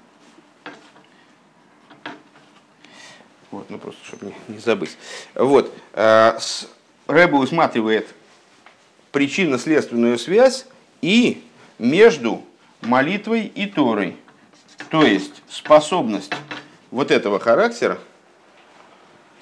Вот, 3.51 3.71
ну 3.71 3.79
просто, 3.79 4.05
чтобы 4.05 4.27
не, 4.27 4.55
не 4.55 4.59
забыть. 4.59 4.97
Вот. 5.35 5.73
Э, 5.93 6.39
Рэба 7.07 7.37
усматривает 7.37 8.09
причинно-следственную 9.13 10.19
связь 10.19 10.67
и 11.01 11.45
между 11.79 12.43
молитвой 12.81 13.47
и 13.47 13.67
Торой. 13.67 14.17
То 14.91 15.05
есть 15.05 15.43
способность 15.49 16.33
вот 16.91 17.11
этого 17.11 17.39
характера, 17.39 17.99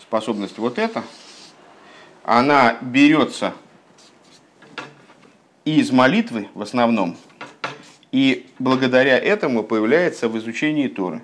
способность 0.01 0.59
вот 0.59 0.79
эта, 0.79 1.03
она 2.23 2.77
берется 2.81 3.55
из 5.65 5.91
молитвы 5.91 6.49
в 6.55 6.63
основном, 6.63 7.17
и 8.13 8.47
благодаря 8.59 9.19
этому 9.19 9.65
появляется 9.65 10.29
в 10.29 10.39
изучении 10.39 10.87
Торы. 10.87 11.23